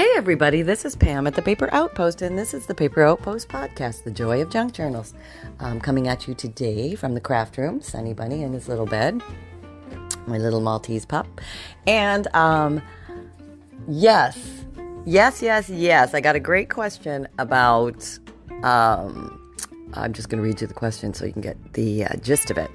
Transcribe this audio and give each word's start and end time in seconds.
Hey, 0.00 0.08
everybody, 0.16 0.62
this 0.62 0.86
is 0.86 0.96
Pam 0.96 1.26
at 1.26 1.34
the 1.34 1.42
Paper 1.42 1.68
Outpost, 1.74 2.22
and 2.22 2.38
this 2.38 2.54
is 2.54 2.64
the 2.64 2.74
Paper 2.74 3.02
Outpost 3.02 3.50
podcast, 3.50 4.02
The 4.02 4.10
Joy 4.10 4.40
of 4.40 4.48
Junk 4.48 4.72
Journals. 4.72 5.12
Um, 5.58 5.78
coming 5.78 6.08
at 6.08 6.26
you 6.26 6.32
today 6.32 6.94
from 6.94 7.12
the 7.12 7.20
craft 7.20 7.58
room, 7.58 7.82
Sunny 7.82 8.14
Bunny 8.14 8.42
in 8.42 8.54
his 8.54 8.66
little 8.66 8.86
bed, 8.86 9.20
my 10.26 10.38
little 10.38 10.62
Maltese 10.62 11.04
pup. 11.04 11.26
And 11.86 12.34
um, 12.34 12.80
yes, 13.86 14.64
yes, 15.04 15.42
yes, 15.42 15.68
yes, 15.68 16.14
I 16.14 16.22
got 16.22 16.34
a 16.34 16.40
great 16.40 16.70
question 16.70 17.28
about. 17.38 18.18
Um, 18.62 19.54
I'm 19.92 20.14
just 20.14 20.30
going 20.30 20.42
to 20.42 20.48
read 20.48 20.62
you 20.62 20.66
the 20.66 20.72
question 20.72 21.12
so 21.12 21.26
you 21.26 21.32
can 21.34 21.42
get 21.42 21.74
the 21.74 22.06
uh, 22.06 22.16
gist 22.22 22.50
of 22.50 22.56
it. 22.56 22.70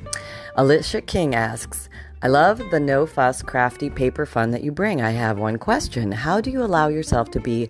Alicia 0.58 1.02
King 1.02 1.34
asks, 1.34 1.90
I 2.26 2.28
love 2.28 2.72
the 2.72 2.80
no 2.80 3.06
fuss, 3.06 3.44
crafty 3.44 3.88
paper 3.88 4.26
fun 4.26 4.50
that 4.50 4.64
you 4.64 4.72
bring. 4.72 5.00
I 5.00 5.12
have 5.12 5.38
one 5.38 5.60
question. 5.60 6.12
How 6.12 6.42
do 6.42 6.50
you 6.50 6.64
allow 6.64 6.88
yourself 6.88 7.30
to 7.30 7.40
be 7.40 7.70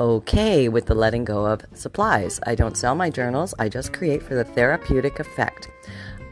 okay 0.00 0.70
with 0.70 0.86
the 0.86 0.94
letting 0.94 1.22
go 1.22 1.44
of 1.44 1.66
supplies? 1.74 2.40
I 2.46 2.54
don't 2.54 2.78
sell 2.78 2.94
my 2.94 3.10
journals, 3.10 3.52
I 3.58 3.68
just 3.68 3.92
create 3.92 4.22
for 4.22 4.34
the 4.34 4.44
therapeutic 4.44 5.20
effect. 5.20 5.68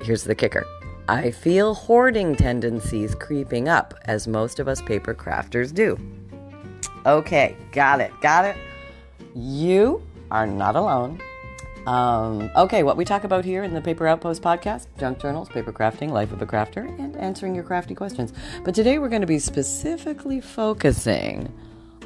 Here's 0.01 0.25
the 0.25 0.35
kicker 0.35 0.65
I 1.09 1.31
feel 1.31 1.75
hoarding 1.75 2.35
tendencies 2.37 3.15
creeping 3.15 3.69
up, 3.69 3.93
as 4.07 4.27
most 4.27 4.61
of 4.61 4.67
us 4.67 4.81
paper 4.81 5.15
crafters 5.15 5.75
do. 5.75 5.99
Okay, 7.05 7.55
got 7.73 8.01
it, 8.01 8.13
got 8.23 8.47
it. 8.47 8.57
You 9.35 10.03
are 10.31 10.47
not 10.47 10.75
alone. 10.75 11.21
Um, 11.87 12.51
okay, 12.57 12.83
what 12.83 12.97
we 12.97 13.05
talk 13.05 13.25
about 13.25 13.45
here 13.45 13.63
in 13.63 13.73
the 13.73 13.81
Paper 13.81 14.07
Outpost 14.07 14.43
podcast 14.43 14.87
junk 14.99 15.19
journals, 15.19 15.49
paper 15.49 15.73
crafting, 15.73 16.11
life 16.11 16.33
of 16.33 16.43
a 16.43 16.47
crafter, 16.47 16.87
and 16.99 17.17
answering 17.17 17.55
your 17.55 17.65
crafty 17.65 17.95
questions. 17.95 18.33
But 18.65 18.75
today 18.75 18.99
we're 18.99 19.09
going 19.09 19.23
to 19.23 19.27
be 19.27 19.39
specifically 19.39 20.41
focusing 20.41 21.53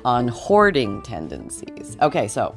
on 0.05 0.29
hoarding 0.29 1.03
tendencies. 1.03 1.97
Okay, 2.01 2.29
so 2.29 2.55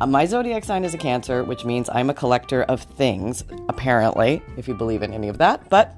uh, 0.00 0.06
my 0.06 0.26
zodiac 0.26 0.64
sign 0.64 0.84
is 0.84 0.94
a 0.94 0.98
Cancer, 0.98 1.44
which 1.44 1.64
means 1.64 1.88
I'm 1.92 2.10
a 2.10 2.14
collector 2.14 2.62
of 2.64 2.82
things, 2.82 3.44
apparently, 3.68 4.42
if 4.56 4.66
you 4.66 4.74
believe 4.74 5.02
in 5.02 5.12
any 5.12 5.28
of 5.28 5.38
that. 5.38 5.68
But 5.68 5.96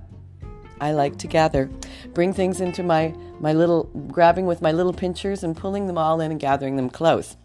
I 0.80 0.92
like 0.92 1.16
to 1.18 1.26
gather, 1.26 1.70
bring 2.12 2.32
things 2.32 2.60
into 2.60 2.82
my, 2.82 3.14
my 3.40 3.52
little, 3.52 3.84
grabbing 4.08 4.46
with 4.46 4.60
my 4.60 4.72
little 4.72 4.92
pinchers 4.92 5.42
and 5.42 5.56
pulling 5.56 5.86
them 5.86 5.96
all 5.96 6.20
in 6.20 6.30
and 6.30 6.40
gathering 6.40 6.76
them 6.76 6.90
close. 6.90 7.36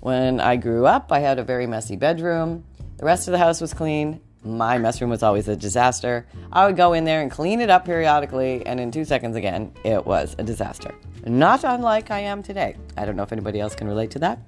When 0.00 0.40
I 0.40 0.56
grew 0.56 0.86
up, 0.86 1.10
I 1.10 1.18
had 1.18 1.38
a 1.38 1.44
very 1.44 1.66
messy 1.66 1.96
bedroom. 1.96 2.64
The 2.98 3.04
rest 3.04 3.28
of 3.28 3.32
the 3.32 3.38
house 3.38 3.60
was 3.60 3.74
clean. 3.74 4.20
My 4.44 4.78
mess 4.78 5.00
room 5.00 5.10
was 5.10 5.22
always 5.22 5.48
a 5.48 5.56
disaster. 5.56 6.26
I 6.52 6.66
would 6.66 6.76
go 6.76 6.92
in 6.92 7.04
there 7.04 7.20
and 7.20 7.30
clean 7.30 7.60
it 7.60 7.70
up 7.70 7.84
periodically, 7.84 8.64
and 8.64 8.78
in 8.78 8.90
two 8.90 9.04
seconds 9.04 9.36
again, 9.36 9.72
it 9.84 10.06
was 10.06 10.36
a 10.38 10.44
disaster. 10.44 10.94
Not 11.26 11.64
unlike 11.64 12.10
I 12.10 12.20
am 12.20 12.42
today. 12.42 12.76
I 12.96 13.04
don't 13.04 13.16
know 13.16 13.24
if 13.24 13.32
anybody 13.32 13.60
else 13.60 13.74
can 13.74 13.88
relate 13.88 14.12
to 14.12 14.20
that. 14.20 14.38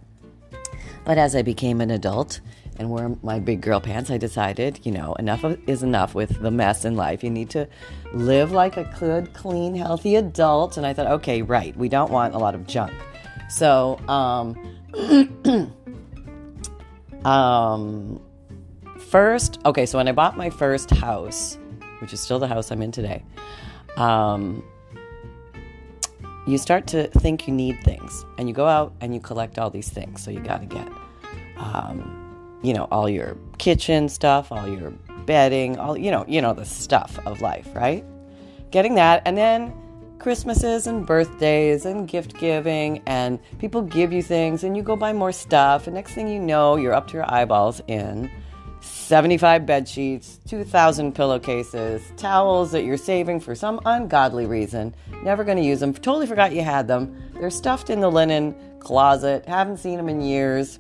But 1.05 1.19
as 1.19 1.35
I 1.35 1.43
became 1.43 1.81
an 1.81 1.91
adult 1.91 2.41
and 2.79 2.89
wore 2.89 3.17
my 3.23 3.41
big 3.41 3.61
girl 3.61 3.81
pants, 3.81 4.11
I 4.11 4.19
decided, 4.19 4.81
you 4.85 4.93
know, 4.93 5.15
enough 5.15 5.45
is 5.67 5.83
enough 5.83 6.15
with 6.15 6.41
the 6.41 6.51
mess 6.51 6.85
in 6.85 6.95
life. 6.95 7.25
You 7.25 7.31
need 7.31 7.51
to 7.51 7.69
live 8.13 8.53
like 8.53 8.77
a 8.77 8.85
good, 8.99 9.35
clean, 9.35 9.75
healthy 9.75 10.17
adult. 10.17 10.77
And 10.77 10.87
I 10.87 10.93
thought, 10.93 11.07
okay, 11.09 11.43
right, 11.43 11.77
we 11.77 11.89
don't 11.89 12.11
want 12.11 12.35
a 12.35 12.39
lot 12.39 12.55
of 12.55 12.67
junk. 12.67 12.93
So, 13.49 13.99
um, 14.09 14.80
um, 17.25 18.21
first, 18.99 19.61
okay, 19.65 19.87
so 19.87 19.99
when 19.99 20.09
I 20.09 20.13
bought 20.13 20.37
my 20.37 20.51
first 20.51 20.91
house, 20.91 21.59
which 22.01 22.13
is 22.13 22.21
still 22.21 22.39
the 22.39 22.49
house 22.49 22.71
I'm 22.71 22.83
in 22.83 22.93
today, 22.93 23.23
um, 23.97 24.63
you 26.47 26.59
start 26.59 26.87
to 26.89 27.07
think 27.09 27.47
you 27.47 27.55
need 27.55 27.83
things 27.85 28.25
and 28.39 28.49
you 28.49 28.55
go 28.55 28.67
out 28.67 28.93
and 29.01 29.15
you 29.15 29.21
collect 29.21 29.59
all 29.59 29.71
these 29.71 29.89
things. 29.89 30.23
So 30.23 30.31
you 30.31 30.41
got 30.41 30.61
to 30.61 30.67
get, 30.67 30.89
um, 31.57 32.59
you 32.63 32.73
know, 32.73 32.89
all 32.91 33.09
your 33.09 33.37
kitchen 33.59 34.09
stuff, 34.09 34.51
all 34.51 34.69
your 34.69 34.91
bedding, 35.27 35.79
all, 35.79 35.97
you 35.97 36.11
know, 36.11 36.25
you 36.27 36.41
know, 36.41 36.53
the 36.53 36.65
stuff 36.65 37.19
of 37.27 37.41
life, 37.41 37.69
right? 37.75 38.05
Getting 38.71 38.95
that. 38.97 39.23
And 39.27 39.37
then 39.37 39.73
Christmases 40.21 40.87
and 40.87 41.07
birthdays 41.07 41.87
and 41.87 42.07
gift 42.07 42.39
giving, 42.39 43.03
and 43.07 43.39
people 43.59 43.81
give 43.81 44.13
you 44.13 44.23
things, 44.23 44.63
and 44.63 44.77
you 44.77 44.83
go 44.83 44.95
buy 44.95 45.15
more 45.15 45.33
stuff. 45.33 45.87
And 45.87 45.95
next 45.95 46.13
thing 46.13 46.29
you 46.29 46.39
know, 46.39 46.77
you're 46.77 46.93
up 46.93 47.09
to 47.09 47.15
your 47.15 47.33
eyeballs 47.33 47.81
in 47.89 48.31
75 48.83 49.65
bed 49.65 49.89
sheets, 49.89 50.39
2,000 50.47 51.15
pillowcases, 51.15 52.03
towels 52.19 52.71
that 52.73 52.85
you're 52.85 52.99
saving 52.99 53.41
for 53.41 53.55
some 53.55 53.81
ungodly 53.87 54.45
reason. 54.45 54.95
Never 55.23 55.43
going 55.43 55.57
to 55.57 55.65
use 55.65 55.81
them. 55.81 55.95
Totally 55.95 56.27
forgot 56.27 56.53
you 56.53 56.63
had 56.63 56.87
them. 56.87 57.17
They're 57.41 57.49
stuffed 57.49 57.89
in 57.89 58.01
the 58.01 58.11
linen 58.11 58.55
closet. 58.79 59.47
Haven't 59.47 59.79
seen 59.79 59.97
them 59.97 60.11
in 60.11 60.21
years. 60.21 60.79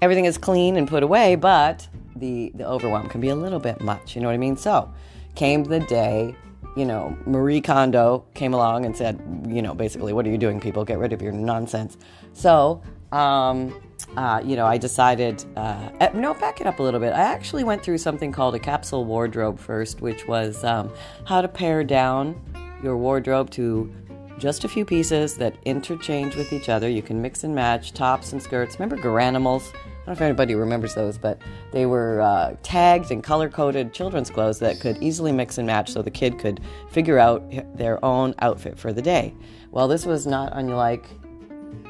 Everything 0.00 0.24
is 0.24 0.38
clean 0.38 0.78
and 0.78 0.88
put 0.88 1.02
away, 1.02 1.34
but 1.34 1.86
the, 2.16 2.52
the 2.54 2.66
overwhelm 2.66 3.10
can 3.10 3.20
be 3.20 3.28
a 3.28 3.36
little 3.36 3.60
bit 3.60 3.82
much. 3.82 4.16
You 4.16 4.22
know 4.22 4.28
what 4.28 4.34
I 4.34 4.38
mean? 4.38 4.56
So, 4.56 4.90
came 5.34 5.64
the 5.64 5.80
day 5.80 6.34
you 6.76 6.84
know, 6.84 7.16
Marie 7.26 7.60
Kondo 7.60 8.24
came 8.34 8.54
along 8.54 8.84
and 8.84 8.96
said, 8.96 9.20
you 9.48 9.62
know, 9.62 9.74
basically, 9.74 10.12
what 10.12 10.26
are 10.26 10.30
you 10.30 10.38
doing, 10.38 10.60
people? 10.60 10.84
Get 10.84 10.98
rid 10.98 11.12
of 11.12 11.20
your 11.20 11.32
nonsense. 11.32 11.96
So, 12.32 12.82
um, 13.12 13.80
uh, 14.16 14.40
you 14.44 14.56
know, 14.56 14.66
I 14.66 14.78
decided, 14.78 15.44
uh, 15.56 15.90
uh, 16.00 16.10
no, 16.14 16.34
back 16.34 16.60
it 16.60 16.66
up 16.66 16.78
a 16.78 16.82
little 16.82 17.00
bit. 17.00 17.12
I 17.12 17.22
actually 17.22 17.64
went 17.64 17.82
through 17.82 17.98
something 17.98 18.32
called 18.32 18.54
a 18.54 18.58
capsule 18.58 19.04
wardrobe 19.04 19.58
first, 19.58 20.00
which 20.00 20.26
was 20.28 20.62
um, 20.64 20.92
how 21.24 21.40
to 21.40 21.48
pare 21.48 21.82
down 21.84 22.40
your 22.82 22.96
wardrobe 22.96 23.50
to 23.50 23.92
just 24.38 24.64
a 24.64 24.68
few 24.68 24.84
pieces 24.84 25.36
that 25.36 25.56
interchange 25.64 26.36
with 26.36 26.52
each 26.52 26.68
other. 26.68 26.88
You 26.88 27.02
can 27.02 27.20
mix 27.20 27.42
and 27.42 27.54
match 27.54 27.92
tops 27.92 28.32
and 28.32 28.40
skirts. 28.40 28.78
Remember 28.78 28.96
Garanimals? 28.96 29.72
Don't 30.08 30.18
know 30.18 30.24
if 30.24 30.30
anybody 30.30 30.54
remembers 30.54 30.94
those, 30.94 31.18
but 31.18 31.38
they 31.70 31.84
were 31.84 32.20
uh, 32.20 32.56
tagged 32.62 33.10
and 33.10 33.22
color 33.22 33.48
coded 33.50 33.92
children's 33.92 34.30
clothes 34.30 34.58
that 34.60 34.80
could 34.80 34.96
easily 35.02 35.32
mix 35.32 35.58
and 35.58 35.66
match 35.66 35.90
so 35.90 36.00
the 36.00 36.10
kid 36.10 36.38
could 36.38 36.60
figure 36.90 37.18
out 37.18 37.44
their 37.76 38.02
own 38.04 38.34
outfit 38.38 38.78
for 38.78 38.92
the 38.92 39.02
day. 39.02 39.34
Well, 39.70 39.86
this 39.86 40.06
was 40.06 40.26
not 40.26 40.52
unlike 40.54 41.06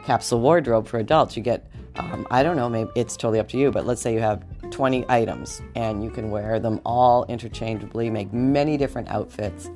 capsule 0.04 0.40
wardrobe 0.40 0.88
for 0.88 0.98
adults. 0.98 1.36
You 1.36 1.42
get, 1.44 1.70
um, 1.96 2.26
I 2.30 2.42
don't 2.42 2.56
know, 2.56 2.68
maybe 2.68 2.90
it's 2.96 3.16
totally 3.16 3.38
up 3.38 3.48
to 3.50 3.58
you, 3.58 3.70
but 3.70 3.86
let's 3.86 4.02
say 4.02 4.12
you 4.12 4.20
have 4.20 4.44
20 4.70 5.04
items 5.08 5.62
and 5.76 6.02
you 6.02 6.10
can 6.10 6.30
wear 6.30 6.58
them 6.58 6.80
all 6.84 7.24
interchangeably, 7.26 8.10
make 8.10 8.32
many 8.32 8.76
different 8.76 9.08
outfits. 9.08 9.70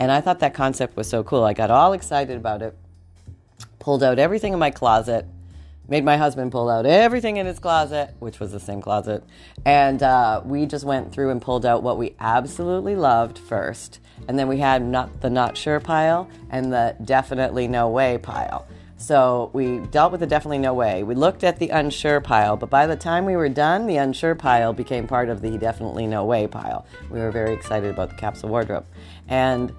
And 0.00 0.10
I 0.10 0.22
thought 0.22 0.40
that 0.40 0.54
concept 0.54 0.96
was 0.96 1.08
so 1.08 1.22
cool. 1.22 1.44
I 1.44 1.52
got 1.52 1.70
all 1.70 1.92
excited 1.92 2.36
about 2.36 2.62
it, 2.62 2.76
pulled 3.78 4.02
out 4.02 4.18
everything 4.18 4.54
in 4.54 4.58
my 4.58 4.70
closet 4.70 5.26
made 5.88 6.04
my 6.04 6.16
husband 6.16 6.50
pull 6.50 6.70
out 6.70 6.86
everything 6.86 7.36
in 7.36 7.46
his 7.46 7.58
closet, 7.58 8.14
which 8.18 8.40
was 8.40 8.52
the 8.52 8.60
same 8.60 8.80
closet, 8.80 9.22
and 9.64 10.02
uh, 10.02 10.40
we 10.44 10.66
just 10.66 10.84
went 10.84 11.12
through 11.12 11.30
and 11.30 11.42
pulled 11.42 11.66
out 11.66 11.82
what 11.82 11.98
we 11.98 12.14
absolutely 12.20 12.96
loved 12.96 13.38
first, 13.38 14.00
and 14.28 14.38
then 14.38 14.48
we 14.48 14.58
had 14.58 14.82
not 14.82 15.20
the 15.20 15.30
not 15.30 15.56
sure 15.56 15.80
pile 15.80 16.28
and 16.50 16.72
the 16.72 16.96
definitely 17.04 17.68
no 17.68 17.88
way 17.88 18.18
pile. 18.18 18.66
So 18.96 19.50
we 19.52 19.80
dealt 19.80 20.12
with 20.12 20.20
the 20.20 20.26
definitely 20.26 20.58
no 20.58 20.72
way. 20.72 21.02
We 21.02 21.14
looked 21.14 21.44
at 21.44 21.58
the 21.58 21.68
unsure 21.68 22.20
pile, 22.20 22.56
but 22.56 22.70
by 22.70 22.86
the 22.86 22.96
time 22.96 23.26
we 23.26 23.36
were 23.36 23.50
done, 23.50 23.86
the 23.86 23.96
unsure 23.96 24.34
pile 24.34 24.72
became 24.72 25.06
part 25.06 25.28
of 25.28 25.42
the 25.42 25.58
definitely 25.58 26.06
no 26.06 26.24
way 26.24 26.46
pile. 26.46 26.86
We 27.10 27.18
were 27.18 27.30
very 27.30 27.52
excited 27.52 27.90
about 27.90 28.08
the 28.08 28.16
capsule 28.16 28.48
wardrobe, 28.48 28.86
and 29.28 29.74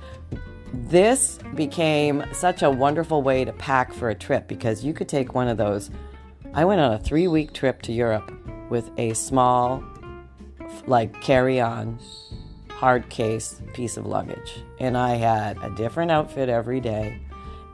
this 0.74 1.40
became 1.54 2.26
such 2.34 2.62
a 2.62 2.70
wonderful 2.70 3.22
way 3.22 3.46
to 3.46 3.54
pack 3.54 3.94
for 3.94 4.10
a 4.10 4.16
trip 4.16 4.48
because 4.48 4.84
you 4.84 4.94
could 4.94 5.08
take 5.08 5.34
one 5.34 5.48
of 5.48 5.58
those. 5.58 5.90
I 6.54 6.66
went 6.66 6.82
on 6.82 6.94
a 6.94 7.00
three 7.00 7.28
week 7.28 7.54
trip 7.54 7.82
to 7.84 7.92
Europe 7.92 8.32
with 8.70 8.90
a 8.98 9.14
small, 9.14 9.84
like 10.88 11.22
carry 11.22 11.60
on, 11.62 12.00
hard 12.70 13.10
case 13.10 13.62
piece 13.74 13.98
of 13.98 14.06
luggage. 14.06 14.64
And 14.80 14.98
I 14.98 15.16
had 15.16 15.58
a 15.64 15.70
different 15.76 16.12
outfit 16.12 16.50
every 16.50 16.82
day. 16.82 17.22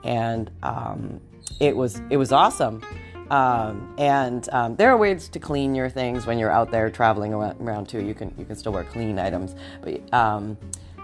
And 0.03 0.49
um, 0.63 1.21
it, 1.59 1.75
was, 1.75 2.01
it 2.09 2.17
was 2.17 2.31
awesome. 2.31 2.81
Um, 3.29 3.95
and 3.97 4.47
um, 4.51 4.75
there 4.75 4.89
are 4.91 4.97
ways 4.97 5.29
to 5.29 5.39
clean 5.39 5.73
your 5.73 5.89
things 5.89 6.25
when 6.25 6.37
you're 6.37 6.51
out 6.51 6.69
there 6.69 6.89
traveling 6.89 7.33
around, 7.33 7.87
too. 7.87 8.03
You 8.03 8.13
can, 8.13 8.33
you 8.37 8.43
can 8.43 8.57
still 8.57 8.73
wear 8.73 8.83
clean 8.83 9.17
items. 9.17 9.55
But 9.81 10.13
um, 10.13 10.57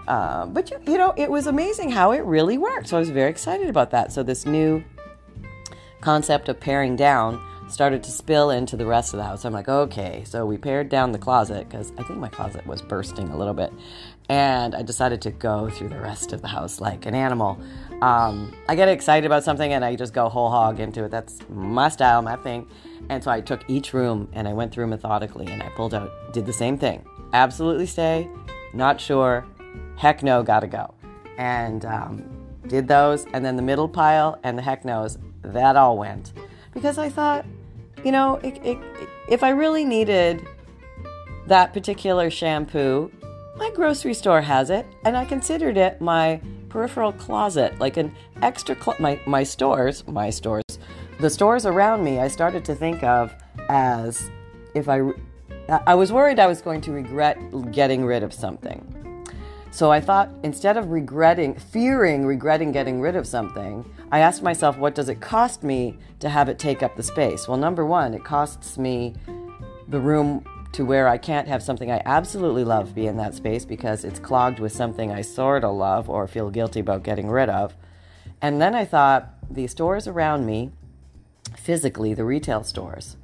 uh, 0.08 0.46
but 0.46 0.70
you, 0.70 0.80
you 0.86 0.96
know, 0.96 1.12
it 1.18 1.30
was 1.30 1.46
amazing 1.46 1.90
how 1.90 2.12
it 2.12 2.24
really 2.24 2.56
worked. 2.56 2.88
So 2.88 2.96
I 2.96 3.00
was 3.00 3.10
very 3.10 3.30
excited 3.30 3.68
about 3.68 3.90
that. 3.90 4.10
So 4.10 4.22
this 4.22 4.46
new 4.46 4.82
concept 6.00 6.48
of 6.48 6.58
paring 6.58 6.96
down 6.96 7.44
started 7.68 8.02
to 8.02 8.10
spill 8.10 8.48
into 8.48 8.74
the 8.74 8.86
rest 8.86 9.12
of 9.12 9.18
the 9.18 9.24
house. 9.24 9.44
I'm 9.44 9.52
like, 9.52 9.68
okay, 9.68 10.22
so 10.24 10.46
we 10.46 10.56
pared 10.56 10.88
down 10.88 11.12
the 11.12 11.18
closet 11.18 11.68
because 11.68 11.92
I 11.98 12.02
think 12.04 12.18
my 12.18 12.30
closet 12.30 12.66
was 12.66 12.80
bursting 12.80 13.28
a 13.28 13.36
little 13.36 13.52
bit. 13.52 13.70
And 14.30 14.74
I 14.74 14.80
decided 14.80 15.20
to 15.22 15.30
go 15.30 15.68
through 15.68 15.90
the 15.90 16.00
rest 16.00 16.32
of 16.32 16.40
the 16.40 16.48
house 16.48 16.80
like 16.80 17.04
an 17.04 17.14
animal. 17.14 17.60
Um, 18.00 18.54
I 18.66 18.76
get 18.76 18.88
excited 18.88 19.26
about 19.26 19.44
something 19.44 19.74
and 19.74 19.84
I 19.84 19.94
just 19.94 20.14
go 20.14 20.30
whole 20.30 20.48
hog 20.48 20.80
into 20.80 21.04
it. 21.04 21.10
That's 21.10 21.38
my 21.50 21.90
style, 21.90 22.22
my 22.22 22.36
thing. 22.36 22.66
And 23.10 23.22
so 23.22 23.30
I 23.30 23.42
took 23.42 23.60
each 23.68 23.92
room 23.92 24.30
and 24.32 24.48
I 24.48 24.54
went 24.54 24.72
through 24.72 24.86
methodically 24.86 25.48
and 25.48 25.62
I 25.62 25.68
pulled 25.70 25.92
out, 25.92 26.10
did 26.32 26.46
the 26.46 26.52
same 26.54 26.78
thing. 26.78 27.04
Absolutely 27.34 27.84
stay, 27.84 28.30
not 28.72 28.98
sure, 28.98 29.46
heck 29.98 30.22
no, 30.22 30.42
gotta 30.42 30.66
go. 30.66 30.94
And 31.36 31.84
um, 31.84 32.24
did 32.66 32.88
those. 32.88 33.26
And 33.32 33.44
then 33.44 33.56
the 33.56 33.62
middle 33.62 33.88
pile 33.88 34.38
and 34.42 34.56
the 34.56 34.62
heck 34.62 34.84
no's, 34.84 35.18
that 35.42 35.76
all 35.76 35.98
went. 35.98 36.32
Because 36.72 36.98
I 36.98 37.08
thought, 37.08 37.44
you 38.04 38.12
know, 38.12 38.36
it, 38.36 38.58
it, 38.64 38.78
if 39.28 39.42
I 39.42 39.50
really 39.50 39.84
needed 39.84 40.46
that 41.46 41.72
particular 41.72 42.30
shampoo, 42.30 43.10
my 43.56 43.70
grocery 43.70 44.14
store 44.14 44.40
has 44.40 44.70
it, 44.70 44.86
and 45.04 45.16
I 45.16 45.24
considered 45.24 45.76
it 45.76 46.00
my 46.00 46.40
peripheral 46.68 47.12
closet, 47.12 47.78
like 47.80 47.96
an 47.96 48.14
extra 48.40 48.76
clo- 48.76 48.94
my 49.00 49.20
my 49.26 49.42
stores, 49.42 50.06
my 50.06 50.30
stores, 50.30 50.62
the 51.18 51.28
stores 51.28 51.66
around 51.66 52.04
me. 52.04 52.20
I 52.20 52.28
started 52.28 52.64
to 52.66 52.74
think 52.74 53.02
of 53.02 53.34
as 53.68 54.30
if 54.74 54.88
I 54.88 55.00
I 55.86 55.94
was 55.96 56.12
worried 56.12 56.38
I 56.38 56.46
was 56.46 56.62
going 56.62 56.80
to 56.82 56.92
regret 56.92 57.36
getting 57.72 58.04
rid 58.04 58.22
of 58.22 58.32
something. 58.32 58.97
So 59.70 59.92
I 59.92 60.00
thought 60.00 60.30
instead 60.42 60.76
of 60.76 60.90
regretting, 60.90 61.54
fearing 61.54 62.26
regretting 62.26 62.72
getting 62.72 63.00
rid 63.00 63.16
of 63.16 63.26
something, 63.26 63.84
I 64.10 64.20
asked 64.20 64.42
myself, 64.42 64.78
what 64.78 64.94
does 64.94 65.08
it 65.08 65.20
cost 65.20 65.62
me 65.62 65.98
to 66.20 66.28
have 66.28 66.48
it 66.48 66.58
take 66.58 66.82
up 66.82 66.96
the 66.96 67.02
space? 67.02 67.46
Well, 67.46 67.58
number 67.58 67.84
one, 67.84 68.14
it 68.14 68.24
costs 68.24 68.78
me 68.78 69.14
the 69.86 70.00
room 70.00 70.44
to 70.72 70.84
where 70.84 71.08
I 71.08 71.18
can't 71.18 71.48
have 71.48 71.62
something 71.62 71.90
I 71.90 72.02
absolutely 72.04 72.64
love 72.64 72.94
be 72.94 73.06
in 73.06 73.16
that 73.18 73.34
space 73.34 73.64
because 73.64 74.04
it's 74.04 74.18
clogged 74.18 74.58
with 74.58 74.72
something 74.72 75.10
I 75.10 75.22
sort 75.22 75.64
of 75.64 75.74
love 75.74 76.10
or 76.10 76.26
feel 76.26 76.50
guilty 76.50 76.80
about 76.80 77.02
getting 77.02 77.28
rid 77.28 77.48
of. 77.48 77.74
And 78.40 78.60
then 78.60 78.74
I 78.74 78.84
thought 78.84 79.30
the 79.50 79.66
stores 79.66 80.06
around 80.06 80.46
me, 80.46 80.70
physically, 81.56 82.14
the 82.14 82.24
retail 82.24 82.64
stores, 82.64 83.16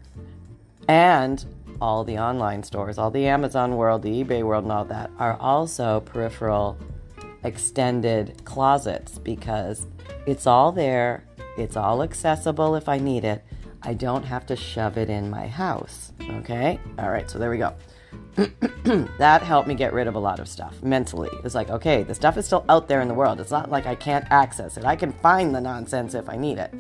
and 0.88 1.44
all 1.80 2.04
the 2.04 2.18
online 2.18 2.62
stores, 2.62 2.98
all 2.98 3.10
the 3.10 3.26
Amazon 3.26 3.76
world, 3.76 4.02
the 4.02 4.24
eBay 4.24 4.42
world, 4.42 4.64
and 4.64 4.72
all 4.72 4.84
that 4.84 5.10
are 5.18 5.36
also 5.40 6.00
peripheral 6.00 6.78
extended 7.44 8.42
closets 8.44 9.18
because 9.18 9.86
it's 10.26 10.46
all 10.46 10.72
there, 10.72 11.24
it's 11.58 11.76
all 11.76 12.02
accessible 12.02 12.74
if 12.74 12.88
I 12.88 12.98
need 12.98 13.24
it. 13.24 13.44
I 13.82 13.92
don't 13.92 14.24
have 14.24 14.46
to 14.46 14.56
shove 14.56 14.96
it 14.96 15.10
in 15.10 15.28
my 15.28 15.46
house. 15.46 16.12
Okay? 16.22 16.80
All 16.98 17.10
right, 17.10 17.30
so 17.30 17.38
there 17.38 17.50
we 17.50 17.58
go. 17.58 17.74
that 19.18 19.42
helped 19.42 19.68
me 19.68 19.74
get 19.74 19.92
rid 19.92 20.06
of 20.06 20.14
a 20.14 20.18
lot 20.18 20.40
of 20.40 20.48
stuff 20.48 20.82
mentally. 20.82 21.30
It's 21.44 21.54
like, 21.54 21.70
okay, 21.70 22.02
the 22.02 22.14
stuff 22.14 22.36
is 22.36 22.46
still 22.46 22.64
out 22.68 22.88
there 22.88 23.00
in 23.00 23.08
the 23.08 23.14
world. 23.14 23.40
It's 23.40 23.50
not 23.50 23.70
like 23.70 23.86
I 23.86 23.94
can't 23.94 24.26
access 24.30 24.76
it. 24.76 24.84
I 24.84 24.96
can 24.96 25.12
find 25.12 25.54
the 25.54 25.60
nonsense 25.60 26.14
if 26.14 26.28
I 26.28 26.36
need 26.36 26.58
it. 26.58 26.72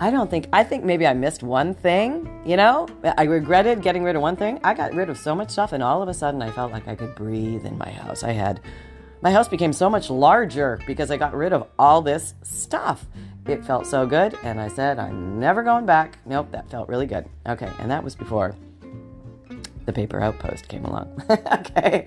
I 0.00 0.10
don't 0.10 0.30
think, 0.30 0.48
I 0.52 0.62
think 0.62 0.84
maybe 0.84 1.06
I 1.06 1.12
missed 1.12 1.42
one 1.42 1.74
thing, 1.74 2.42
you 2.46 2.56
know? 2.56 2.86
I 3.02 3.24
regretted 3.24 3.82
getting 3.82 4.04
rid 4.04 4.14
of 4.14 4.22
one 4.22 4.36
thing. 4.36 4.60
I 4.62 4.72
got 4.72 4.94
rid 4.94 5.10
of 5.10 5.18
so 5.18 5.34
much 5.34 5.50
stuff, 5.50 5.72
and 5.72 5.82
all 5.82 6.02
of 6.02 6.08
a 6.08 6.14
sudden 6.14 6.40
I 6.40 6.52
felt 6.52 6.70
like 6.70 6.86
I 6.86 6.94
could 6.94 7.16
breathe 7.16 7.66
in 7.66 7.76
my 7.76 7.90
house. 7.90 8.22
I 8.22 8.30
had, 8.30 8.60
my 9.22 9.32
house 9.32 9.48
became 9.48 9.72
so 9.72 9.90
much 9.90 10.08
larger 10.08 10.78
because 10.86 11.10
I 11.10 11.16
got 11.16 11.34
rid 11.34 11.52
of 11.52 11.66
all 11.80 12.00
this 12.00 12.34
stuff. 12.42 13.06
It 13.46 13.64
felt 13.64 13.88
so 13.88 14.06
good, 14.06 14.38
and 14.44 14.60
I 14.60 14.68
said, 14.68 15.00
I'm 15.00 15.40
never 15.40 15.64
going 15.64 15.84
back. 15.84 16.18
Nope, 16.26 16.52
that 16.52 16.70
felt 16.70 16.88
really 16.88 17.06
good. 17.06 17.26
Okay, 17.48 17.70
and 17.80 17.90
that 17.90 18.04
was 18.04 18.14
before 18.14 18.54
the 19.84 19.92
paper 19.92 20.20
outpost 20.20 20.68
came 20.68 20.84
along. 20.84 21.20
okay, 21.30 22.06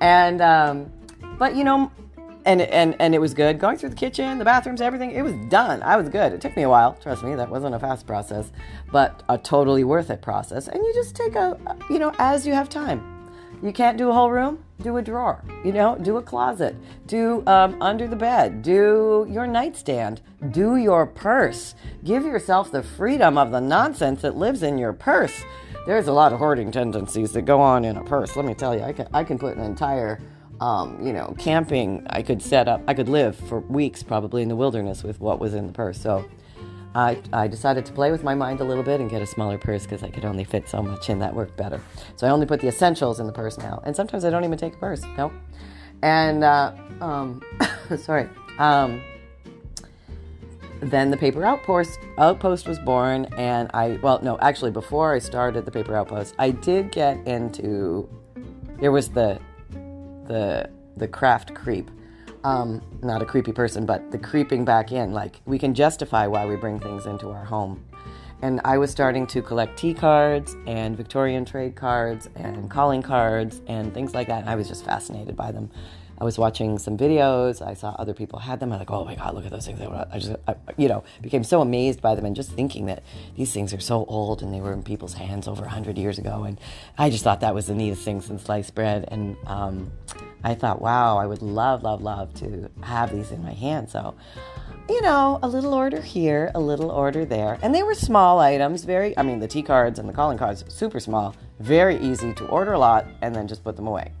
and, 0.00 0.42
um, 0.42 0.92
but 1.38 1.56
you 1.56 1.64
know, 1.64 1.90
and 2.44 2.60
and 2.62 2.96
and 2.98 3.14
it 3.14 3.20
was 3.20 3.34
good. 3.34 3.58
Going 3.58 3.76
through 3.76 3.90
the 3.90 3.96
kitchen, 3.96 4.38
the 4.38 4.44
bathrooms, 4.44 4.80
everything, 4.80 5.10
it 5.12 5.22
was 5.22 5.34
done. 5.48 5.82
I 5.82 5.96
was 5.96 6.08
good. 6.08 6.32
It 6.32 6.40
took 6.40 6.56
me 6.56 6.62
a 6.62 6.68
while, 6.68 6.94
trust 6.94 7.22
me. 7.22 7.34
That 7.34 7.50
wasn't 7.50 7.74
a 7.74 7.78
fast 7.78 8.06
process, 8.06 8.52
but 8.92 9.22
a 9.28 9.38
totally 9.38 9.84
worth 9.84 10.10
it 10.10 10.22
process. 10.22 10.68
And 10.68 10.82
you 10.82 10.92
just 10.94 11.16
take 11.16 11.34
a, 11.34 11.58
you 11.90 11.98
know, 11.98 12.12
as 12.18 12.46
you 12.46 12.52
have 12.52 12.68
time. 12.68 13.10
You 13.62 13.72
can't 13.72 13.96
do 13.96 14.10
a 14.10 14.12
whole 14.12 14.30
room, 14.30 14.62
do 14.82 14.98
a 14.98 15.02
drawer. 15.02 15.42
You 15.64 15.72
know, 15.72 15.96
do 15.96 16.18
a 16.18 16.22
closet, 16.22 16.76
do 17.06 17.42
um, 17.46 17.80
under 17.80 18.06
the 18.06 18.16
bed, 18.16 18.60
do 18.60 19.26
your 19.30 19.46
nightstand, 19.46 20.20
do 20.50 20.76
your 20.76 21.06
purse. 21.06 21.74
Give 22.04 22.24
yourself 22.24 22.70
the 22.70 22.82
freedom 22.82 23.38
of 23.38 23.52
the 23.52 23.60
nonsense 23.60 24.20
that 24.20 24.36
lives 24.36 24.62
in 24.62 24.76
your 24.76 24.92
purse. 24.92 25.42
There's 25.86 26.08
a 26.08 26.12
lot 26.12 26.32
of 26.32 26.38
hoarding 26.38 26.70
tendencies 26.72 27.32
that 27.32 27.42
go 27.42 27.60
on 27.60 27.84
in 27.84 27.96
a 27.96 28.04
purse. 28.04 28.36
Let 28.36 28.44
me 28.44 28.54
tell 28.54 28.74
you, 28.74 28.82
I 28.82 28.92
can 28.92 29.08
I 29.14 29.24
can 29.24 29.38
put 29.38 29.56
an 29.56 29.62
entire 29.62 30.20
um, 30.60 31.04
you 31.04 31.12
know, 31.12 31.34
camping, 31.38 32.06
I 32.10 32.22
could 32.22 32.42
set 32.42 32.68
up, 32.68 32.82
I 32.86 32.94
could 32.94 33.08
live 33.08 33.36
for 33.36 33.60
weeks 33.60 34.02
probably 34.02 34.42
in 34.42 34.48
the 34.48 34.56
wilderness 34.56 35.02
with 35.02 35.20
what 35.20 35.40
was 35.40 35.54
in 35.54 35.66
the 35.66 35.72
purse. 35.72 36.00
So 36.00 36.24
I, 36.94 37.20
I 37.32 37.48
decided 37.48 37.84
to 37.86 37.92
play 37.92 38.10
with 38.10 38.22
my 38.22 38.34
mind 38.34 38.60
a 38.60 38.64
little 38.64 38.84
bit 38.84 39.00
and 39.00 39.10
get 39.10 39.20
a 39.20 39.26
smaller 39.26 39.58
purse 39.58 39.82
because 39.82 40.02
I 40.02 40.10
could 40.10 40.24
only 40.24 40.44
fit 40.44 40.68
so 40.68 40.82
much 40.82 41.10
in 41.10 41.18
that 41.18 41.34
worked 41.34 41.56
better. 41.56 41.80
So 42.16 42.26
I 42.26 42.30
only 42.30 42.46
put 42.46 42.60
the 42.60 42.68
essentials 42.68 43.18
in 43.18 43.26
the 43.26 43.32
purse 43.32 43.58
now. 43.58 43.82
And 43.84 43.96
sometimes 43.96 44.24
I 44.24 44.30
don't 44.30 44.44
even 44.44 44.58
take 44.58 44.74
a 44.74 44.78
purse. 44.78 45.02
No. 45.16 45.32
And, 46.02 46.44
uh, 46.44 46.72
um, 47.00 47.42
sorry. 47.96 48.28
Um, 48.58 49.02
then 50.80 51.10
the 51.10 51.16
paper 51.16 51.44
outpost 51.44 51.98
outpost 52.18 52.68
was 52.68 52.78
born 52.80 53.26
and 53.38 53.70
i 53.72 53.98
well 54.02 54.20
no 54.22 54.38
actually 54.40 54.70
before 54.70 55.14
i 55.14 55.18
started 55.18 55.64
the 55.64 55.70
paper 55.70 55.96
outpost 55.96 56.34
i 56.38 56.50
did 56.50 56.90
get 56.90 57.16
into 57.26 58.06
there 58.80 58.92
was 58.92 59.08
the 59.08 59.40
the 60.26 60.68
the 60.96 61.08
craft 61.08 61.54
creep. 61.54 61.90
Um, 62.44 62.82
not 63.02 63.22
a 63.22 63.24
creepy 63.24 63.52
person, 63.52 63.86
but 63.86 64.10
the 64.10 64.18
creeping 64.18 64.64
back 64.64 64.92
in. 64.92 65.12
Like 65.12 65.40
we 65.46 65.58
can 65.58 65.74
justify 65.74 66.26
why 66.26 66.44
we 66.44 66.56
bring 66.56 66.78
things 66.78 67.06
into 67.06 67.30
our 67.30 67.44
home. 67.44 67.84
And 68.42 68.60
I 68.64 68.76
was 68.76 68.90
starting 68.90 69.26
to 69.28 69.40
collect 69.40 69.78
tea 69.78 69.94
cards 69.94 70.54
and 70.66 70.94
Victorian 70.94 71.46
trade 71.46 71.76
cards 71.76 72.28
and 72.34 72.70
calling 72.70 73.00
cards 73.00 73.62
and 73.66 73.94
things 73.94 74.12
like 74.14 74.26
that. 74.26 74.40
And 74.40 74.50
I 74.50 74.54
was 74.54 74.68
just 74.68 74.84
fascinated 74.84 75.34
by 75.34 75.50
them. 75.50 75.70
I 76.18 76.24
was 76.24 76.38
watching 76.38 76.78
some 76.78 76.96
videos. 76.96 77.60
I 77.66 77.74
saw 77.74 77.90
other 77.98 78.14
people 78.14 78.38
had 78.38 78.60
them. 78.60 78.72
I'm 78.72 78.78
like, 78.78 78.90
oh 78.90 79.04
my 79.04 79.14
god, 79.14 79.34
look 79.34 79.44
at 79.44 79.50
those 79.50 79.66
things! 79.66 79.80
I 79.80 80.18
just, 80.18 80.36
I, 80.46 80.54
you 80.76 80.88
know, 80.88 81.04
became 81.22 81.44
so 81.44 81.60
amazed 81.60 82.00
by 82.00 82.14
them 82.14 82.24
and 82.24 82.36
just 82.36 82.50
thinking 82.50 82.86
that 82.86 83.02
these 83.36 83.52
things 83.52 83.74
are 83.74 83.80
so 83.80 84.04
old 84.06 84.42
and 84.42 84.52
they 84.52 84.60
were 84.60 84.72
in 84.72 84.82
people's 84.82 85.14
hands 85.14 85.48
over 85.48 85.66
hundred 85.66 85.98
years 85.98 86.18
ago. 86.18 86.44
And 86.44 86.60
I 86.98 87.10
just 87.10 87.24
thought 87.24 87.40
that 87.40 87.54
was 87.54 87.66
the 87.66 87.74
neatest 87.74 88.04
thing 88.04 88.20
since 88.20 88.44
sliced 88.44 88.74
bread. 88.74 89.08
And 89.08 89.36
um, 89.46 89.92
I 90.42 90.54
thought, 90.54 90.80
wow, 90.80 91.18
I 91.18 91.26
would 91.26 91.42
love, 91.42 91.82
love, 91.82 92.02
love 92.02 92.34
to 92.34 92.70
have 92.82 93.12
these 93.12 93.30
in 93.30 93.42
my 93.42 93.52
hand. 93.52 93.90
So 93.90 94.14
you 94.88 95.00
know, 95.00 95.38
a 95.42 95.48
little 95.48 95.72
order 95.72 96.00
here, 96.00 96.50
a 96.54 96.60
little 96.60 96.90
order 96.90 97.24
there. 97.24 97.58
And 97.62 97.74
they 97.74 97.82
were 97.82 97.94
small 97.94 98.38
items, 98.40 98.84
very, 98.84 99.16
I 99.16 99.22
mean, 99.22 99.40
the 99.40 99.48
tea 99.48 99.62
cards 99.62 99.98
and 99.98 100.08
the 100.08 100.12
calling 100.12 100.36
cards, 100.36 100.64
super 100.68 101.00
small, 101.00 101.34
very 101.58 101.98
easy 102.00 102.34
to 102.34 102.46
order 102.48 102.74
a 102.74 102.78
lot 102.78 103.06
and 103.22 103.34
then 103.34 103.48
just 103.48 103.64
put 103.64 103.76
them 103.76 103.86
away. 103.86 104.12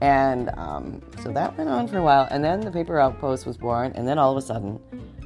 And 0.00 0.50
um, 0.56 1.02
so 1.22 1.32
that 1.32 1.56
went 1.56 1.70
on 1.70 1.88
for 1.88 1.98
a 1.98 2.02
while. 2.02 2.28
And 2.30 2.44
then 2.44 2.60
the 2.60 2.70
paper 2.70 2.98
outpost 2.98 3.46
was 3.46 3.56
born. 3.56 3.92
And 3.94 4.06
then 4.06 4.18
all 4.18 4.32
of 4.32 4.38
a 4.38 4.46
sudden, 4.46 4.78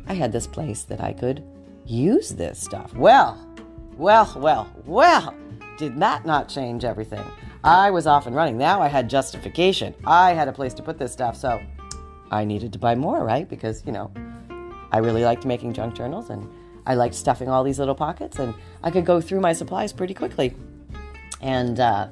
I 0.06 0.14
had 0.14 0.32
this 0.32 0.46
place 0.46 0.82
that 0.84 1.00
I 1.00 1.12
could 1.12 1.44
use 1.84 2.30
this 2.30 2.60
stuff. 2.60 2.94
Well, 2.94 3.46
well, 3.96 4.32
well, 4.36 4.72
well, 4.86 5.34
did 5.76 5.98
that 6.00 6.24
not 6.24 6.48
change 6.48 6.84
everything? 6.84 7.24
I 7.62 7.90
was 7.90 8.06
off 8.06 8.26
and 8.26 8.34
running. 8.34 8.56
Now 8.56 8.80
I 8.80 8.88
had 8.88 9.10
justification. 9.10 9.94
I 10.06 10.32
had 10.32 10.48
a 10.48 10.52
place 10.52 10.72
to 10.74 10.82
put 10.82 10.98
this 10.98 11.12
stuff. 11.12 11.36
So 11.36 11.60
I 12.30 12.44
needed 12.44 12.72
to 12.72 12.78
buy 12.78 12.94
more, 12.94 13.24
right? 13.24 13.48
Because, 13.48 13.82
you 13.84 13.92
know, 13.92 14.10
I 14.92 14.98
really 14.98 15.24
liked 15.24 15.44
making 15.44 15.72
junk 15.72 15.94
journals 15.94 16.30
and 16.30 16.48
I 16.86 16.94
liked 16.94 17.14
stuffing 17.14 17.48
all 17.48 17.62
these 17.62 17.78
little 17.78 17.94
pockets 17.94 18.38
and 18.38 18.54
I 18.82 18.90
could 18.90 19.04
go 19.04 19.20
through 19.20 19.40
my 19.40 19.52
supplies 19.52 19.92
pretty 19.92 20.14
quickly. 20.14 20.54
And, 21.40 21.80
uh, 21.80 22.08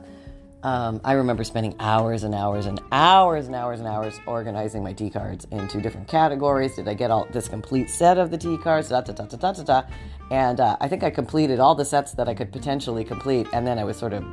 um, 0.62 1.00
I 1.04 1.12
remember 1.12 1.44
spending 1.44 1.76
hours 1.78 2.24
and 2.24 2.34
hours 2.34 2.66
and 2.66 2.80
hours 2.90 3.46
and 3.46 3.54
hours 3.54 3.78
and 3.78 3.88
hours 3.88 4.20
organizing 4.26 4.82
my 4.82 4.92
tea 4.92 5.08
cards 5.08 5.46
into 5.52 5.80
different 5.80 6.08
categories. 6.08 6.74
Did 6.74 6.88
I 6.88 6.94
get 6.94 7.10
all 7.10 7.28
this 7.30 7.48
complete 7.48 7.88
set 7.88 8.18
of 8.18 8.30
the 8.30 8.38
tea 8.38 8.58
cards? 8.58 8.88
Da, 8.88 9.00
da, 9.00 9.12
da, 9.12 9.26
da, 9.26 9.36
da, 9.36 9.52
da, 9.52 9.62
da. 9.62 9.82
And 10.30 10.58
uh, 10.60 10.76
I 10.80 10.88
think 10.88 11.04
I 11.04 11.10
completed 11.10 11.60
all 11.60 11.76
the 11.76 11.84
sets 11.84 12.12
that 12.12 12.28
I 12.28 12.34
could 12.34 12.50
potentially 12.50 13.04
complete, 13.04 13.46
and 13.52 13.66
then 13.66 13.78
I 13.78 13.84
was 13.84 13.96
sort 13.96 14.12
of 14.12 14.24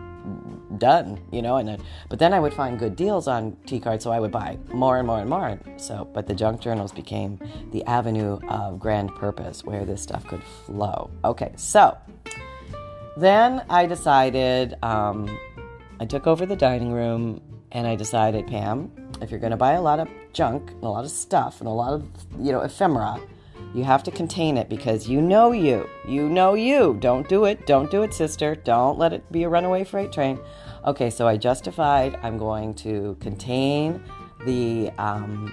done, 0.80 1.22
you 1.32 1.44
know. 1.44 1.58
And 1.58 1.70
then, 1.70 1.84
but 2.10 2.18
then 2.18 2.34
I 2.34 2.40
would 2.40 2.56
find 2.56 2.80
good 2.80 2.96
deals 2.96 3.28
on 3.28 3.56
tea 3.68 3.80
cards, 3.80 4.04
so 4.04 4.12
I 4.12 4.20
would 4.20 4.32
buy 4.32 4.58
more 4.74 4.98
and 4.98 5.06
more 5.06 5.20
and 5.20 5.30
more. 5.30 5.60
So, 5.78 6.10
but 6.12 6.26
the 6.26 6.34
junk 6.34 6.60
journals 6.60 6.92
became 6.92 7.40
the 7.72 7.84
avenue 7.86 8.40
of 8.50 8.80
grand 8.80 9.14
purpose 9.14 9.64
where 9.64 9.86
this 9.86 10.02
stuff 10.02 10.26
could 10.26 10.44
flow. 10.66 11.12
Okay, 11.24 11.54
so 11.56 11.96
then 13.16 13.64
I 13.70 13.86
decided. 13.86 14.74
Um, 14.82 15.38
I 16.00 16.06
took 16.06 16.28
over 16.28 16.46
the 16.46 16.56
dining 16.56 16.92
room 16.92 17.42
and 17.72 17.88
I 17.88 17.96
decided, 17.96 18.48
Pam, 18.48 18.92
if 19.22 19.32
you're 19.32 19.40
going 19.40 19.52
to 19.52 19.58
buy 19.58 19.74
a 19.74 19.82
lot 19.82 20.00
of 20.00 20.08
junk 20.34 20.72
and 20.72 20.84
a 20.84 20.90
lot 20.90 21.06
of 21.06 21.12
stuff 21.12 21.62
and 21.62 21.68
a 21.68 21.72
lot 21.72 21.94
of, 21.94 22.06
you 22.40 22.52
know, 22.52 22.62
ephemera, 22.62 23.20
you 23.74 23.84
have 23.84 24.04
to 24.04 24.12
contain 24.12 24.58
it 24.58 24.70
because 24.70 25.08
you 25.08 25.22
know 25.22 25.52
you. 25.52 25.88
You 26.08 26.30
know 26.30 26.54
you. 26.54 26.98
Don't 27.00 27.28
do 27.28 27.46
it. 27.46 27.66
Don't 27.66 27.92
do 27.92 28.04
it, 28.04 28.14
sister. 28.14 28.56
Don't 28.56 28.98
let 28.98 29.14
it 29.14 29.30
be 29.32 29.44
a 29.44 29.50
runaway 29.50 29.84
freight 29.84 30.12
train. 30.12 30.40
Okay, 30.86 31.10
so 31.10 31.28
I 31.28 31.38
justified 31.38 32.18
I'm 32.24 32.38
going 32.38 32.74
to 32.76 33.18
contain 33.20 34.04
the 34.46 34.92
um, 34.98 35.52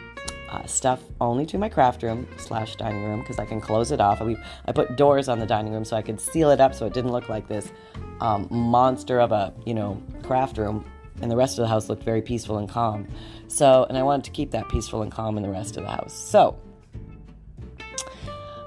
uh, 0.52 0.66
stuff 0.66 1.00
only 1.20 1.46
to 1.46 1.56
my 1.56 1.68
craft 1.68 2.02
room 2.02 2.28
slash 2.36 2.76
dining 2.76 3.04
room 3.04 3.20
because 3.20 3.38
I 3.38 3.46
can 3.46 3.60
close 3.60 3.90
it 3.90 4.00
off. 4.00 4.20
I, 4.20 4.36
I 4.66 4.72
put 4.72 4.96
doors 4.96 5.28
on 5.28 5.38
the 5.38 5.46
dining 5.46 5.72
room 5.72 5.84
so 5.84 5.96
I 5.96 6.02
could 6.02 6.20
seal 6.20 6.50
it 6.50 6.60
up 6.60 6.74
so 6.74 6.84
it 6.84 6.92
didn't 6.92 7.10
look 7.10 7.30
like 7.30 7.48
this 7.48 7.72
um, 8.20 8.46
monster 8.50 9.18
of 9.18 9.32
a 9.32 9.54
you 9.64 9.72
know 9.72 10.00
craft 10.22 10.58
room, 10.58 10.84
and 11.22 11.30
the 11.30 11.36
rest 11.36 11.58
of 11.58 11.62
the 11.62 11.68
house 11.68 11.88
looked 11.88 12.04
very 12.04 12.20
peaceful 12.20 12.58
and 12.58 12.68
calm. 12.68 13.08
So, 13.48 13.86
and 13.88 13.96
I 13.96 14.02
wanted 14.02 14.24
to 14.24 14.30
keep 14.30 14.50
that 14.50 14.68
peaceful 14.68 15.02
and 15.02 15.10
calm 15.10 15.36
in 15.36 15.42
the 15.42 15.50
rest 15.50 15.76
of 15.78 15.84
the 15.84 15.90
house. 15.90 16.12
So, 16.12 16.58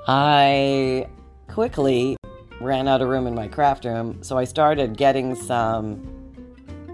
I 0.07 1.07
quickly 1.47 2.17
ran 2.61 2.87
out 2.87 3.01
of 3.01 3.09
room 3.09 3.27
in 3.27 3.35
my 3.35 3.47
craft 3.47 3.85
room, 3.85 4.23
so 4.23 4.37
I 4.37 4.45
started 4.45 4.97
getting 4.97 5.35
some 5.35 6.24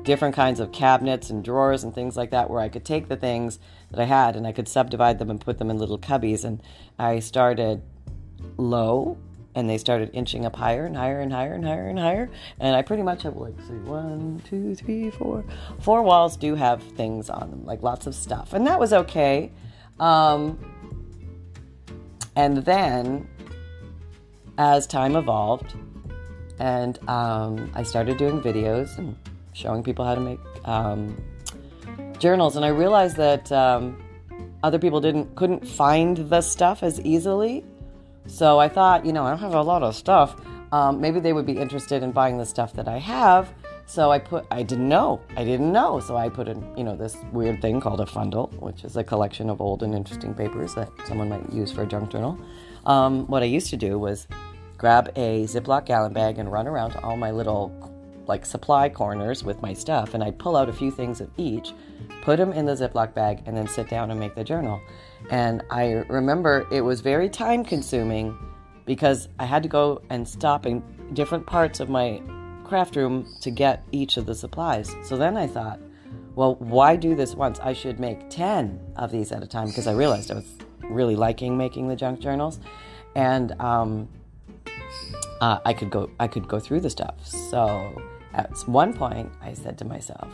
different 0.03 0.35
kinds 0.35 0.59
of 0.59 0.71
cabinets 0.71 1.29
and 1.29 1.43
drawers 1.43 1.83
and 1.83 1.93
things 1.93 2.17
like 2.17 2.31
that 2.31 2.49
where 2.49 2.59
I 2.59 2.69
could 2.69 2.85
take 2.85 3.07
the 3.07 3.15
things 3.15 3.59
that 3.89 3.99
I 3.99 4.05
had 4.05 4.35
and 4.35 4.47
I 4.47 4.51
could 4.51 4.67
subdivide 4.67 5.19
them 5.19 5.29
and 5.29 5.39
put 5.39 5.57
them 5.57 5.69
in 5.69 5.77
little 5.77 5.99
cubbies. 5.99 6.43
And 6.43 6.61
I 6.97 7.19
started 7.19 7.81
low 8.57 9.17
and 9.53 9.69
they 9.69 9.77
started 9.77 10.09
inching 10.13 10.45
up 10.45 10.55
higher 10.55 10.85
and 10.85 10.95
higher 10.95 11.19
and 11.19 11.31
higher 11.31 11.53
and 11.53 11.65
higher 11.65 11.87
and 11.87 11.99
higher. 11.99 12.29
And 12.59 12.75
I 12.75 12.81
pretty 12.81 13.03
much 13.03 13.23
have 13.23 13.35
like, 13.35 13.59
see, 13.61 13.73
one, 13.73 14.41
two, 14.47 14.75
three, 14.75 15.11
four. 15.11 15.43
Four 15.81 16.03
walls 16.03 16.37
do 16.37 16.55
have 16.55 16.81
things 16.81 17.29
on 17.29 17.51
them, 17.51 17.65
like 17.65 17.83
lots 17.83 18.07
of 18.07 18.15
stuff. 18.15 18.53
And 18.53 18.65
that 18.67 18.79
was 18.79 18.93
okay. 18.93 19.51
Um, 19.99 20.57
and 22.35 22.57
then 22.57 23.27
as 24.57 24.87
time 24.87 25.15
evolved, 25.15 25.75
and 26.59 26.97
um, 27.09 27.71
I 27.73 27.83
started 27.83 28.17
doing 28.17 28.39
videos 28.39 28.97
and 28.97 29.17
showing 29.61 29.83
people 29.83 30.03
how 30.03 30.15
to 30.15 30.21
make 30.21 30.39
um, 30.65 31.21
journals, 32.19 32.55
and 32.55 32.65
I 32.65 32.69
realized 32.69 33.17
that 33.17 33.51
um, 33.51 34.01
other 34.63 34.79
people 34.79 34.99
didn't 35.01 35.35
couldn't 35.35 35.67
find 35.67 36.17
the 36.17 36.41
stuff 36.41 36.83
as 36.83 36.99
easily. 37.01 37.63
So 38.27 38.59
I 38.59 38.69
thought, 38.69 39.05
you 39.05 39.13
know, 39.13 39.25
I 39.25 39.29
don't 39.31 39.39
have 39.39 39.53
a 39.53 39.61
lot 39.61 39.83
of 39.83 39.95
stuff. 39.95 40.35
Um, 40.71 41.01
maybe 41.01 41.19
they 41.19 41.33
would 41.33 41.45
be 41.45 41.57
interested 41.57 42.03
in 42.03 42.11
buying 42.11 42.37
the 42.37 42.45
stuff 42.45 42.73
that 42.73 42.87
I 42.87 42.97
have. 42.97 43.53
So 43.87 44.09
I 44.09 44.19
put, 44.19 44.45
I 44.51 44.63
didn't 44.63 44.87
know, 44.87 45.19
I 45.35 45.43
didn't 45.43 45.71
know. 45.71 45.99
So 45.99 46.15
I 46.15 46.29
put 46.29 46.47
in, 46.47 46.63
you 46.77 46.83
know, 46.83 46.95
this 46.95 47.17
weird 47.33 47.61
thing 47.61 47.81
called 47.81 47.99
a 47.99 48.05
fundle, 48.05 48.53
which 48.61 48.85
is 48.85 48.95
a 48.95 49.03
collection 49.03 49.49
of 49.49 49.59
old 49.59 49.83
and 49.83 49.93
interesting 49.93 50.33
papers 50.33 50.75
that 50.75 50.89
someone 51.07 51.27
might 51.27 51.51
use 51.51 51.71
for 51.73 51.81
a 51.81 51.85
junk 51.85 52.11
journal. 52.11 52.39
Um, 52.85 53.27
what 53.27 53.41
I 53.41 53.47
used 53.47 53.69
to 53.71 53.77
do 53.77 53.99
was 53.99 54.27
grab 54.77 55.11
a 55.17 55.43
Ziploc 55.43 55.85
gallon 55.85 56.13
bag 56.13 56.37
and 56.37 56.49
run 56.49 56.67
around 56.67 56.91
to 56.91 57.01
all 57.03 57.17
my 57.17 57.31
little 57.31 57.67
like 58.31 58.45
supply 58.45 58.87
corners 58.87 59.43
with 59.43 59.61
my 59.61 59.73
stuff, 59.73 60.13
and 60.13 60.23
I'd 60.23 60.39
pull 60.39 60.55
out 60.55 60.69
a 60.69 60.73
few 60.73 60.89
things 60.89 61.19
of 61.19 61.29
each, 61.35 61.73
put 62.21 62.37
them 62.37 62.53
in 62.53 62.65
the 62.65 62.71
Ziploc 62.71 63.13
bag, 63.13 63.43
and 63.45 63.57
then 63.57 63.67
sit 63.67 63.89
down 63.89 64.09
and 64.09 64.17
make 64.17 64.35
the 64.35 64.43
journal. 64.43 64.79
And 65.29 65.61
I 65.69 66.05
remember 66.07 66.65
it 66.71 66.79
was 66.79 67.01
very 67.01 67.27
time 67.27 67.65
consuming 67.65 68.37
because 68.85 69.27
I 69.37 69.45
had 69.45 69.61
to 69.63 69.69
go 69.69 70.01
and 70.09 70.25
stop 70.25 70.65
in 70.65 70.81
different 71.11 71.45
parts 71.45 71.81
of 71.81 71.89
my 71.89 72.21
craft 72.63 72.95
room 72.95 73.27
to 73.41 73.51
get 73.51 73.83
each 73.91 74.15
of 74.15 74.25
the 74.25 74.33
supplies. 74.33 74.95
So 75.03 75.17
then 75.17 75.35
I 75.35 75.45
thought, 75.45 75.81
well, 76.33 76.55
why 76.55 76.95
do 76.95 77.15
this 77.15 77.35
once? 77.35 77.59
I 77.59 77.73
should 77.73 77.99
make 77.99 78.29
10 78.29 78.93
of 78.95 79.11
these 79.11 79.33
at 79.33 79.43
a 79.43 79.47
time 79.47 79.67
because 79.67 79.87
I 79.87 79.93
realized 79.93 80.31
I 80.31 80.35
was 80.35 80.55
really 80.83 81.17
liking 81.17 81.57
making 81.57 81.89
the 81.89 81.97
junk 81.97 82.21
journals. 82.21 82.61
And 83.13 83.51
um, 83.59 84.07
uh, 85.41 85.59
I 85.65 85.73
could 85.73 85.89
go 85.89 86.09
I 86.17 86.27
could 86.27 86.47
go 86.47 86.59
through 86.61 86.79
the 86.79 86.89
stuff. 86.89 87.15
So 87.25 88.01
at 88.33 88.57
one 88.67 88.93
point, 88.93 89.31
I 89.41 89.53
said 89.53 89.77
to 89.79 89.85
myself, 89.85 90.31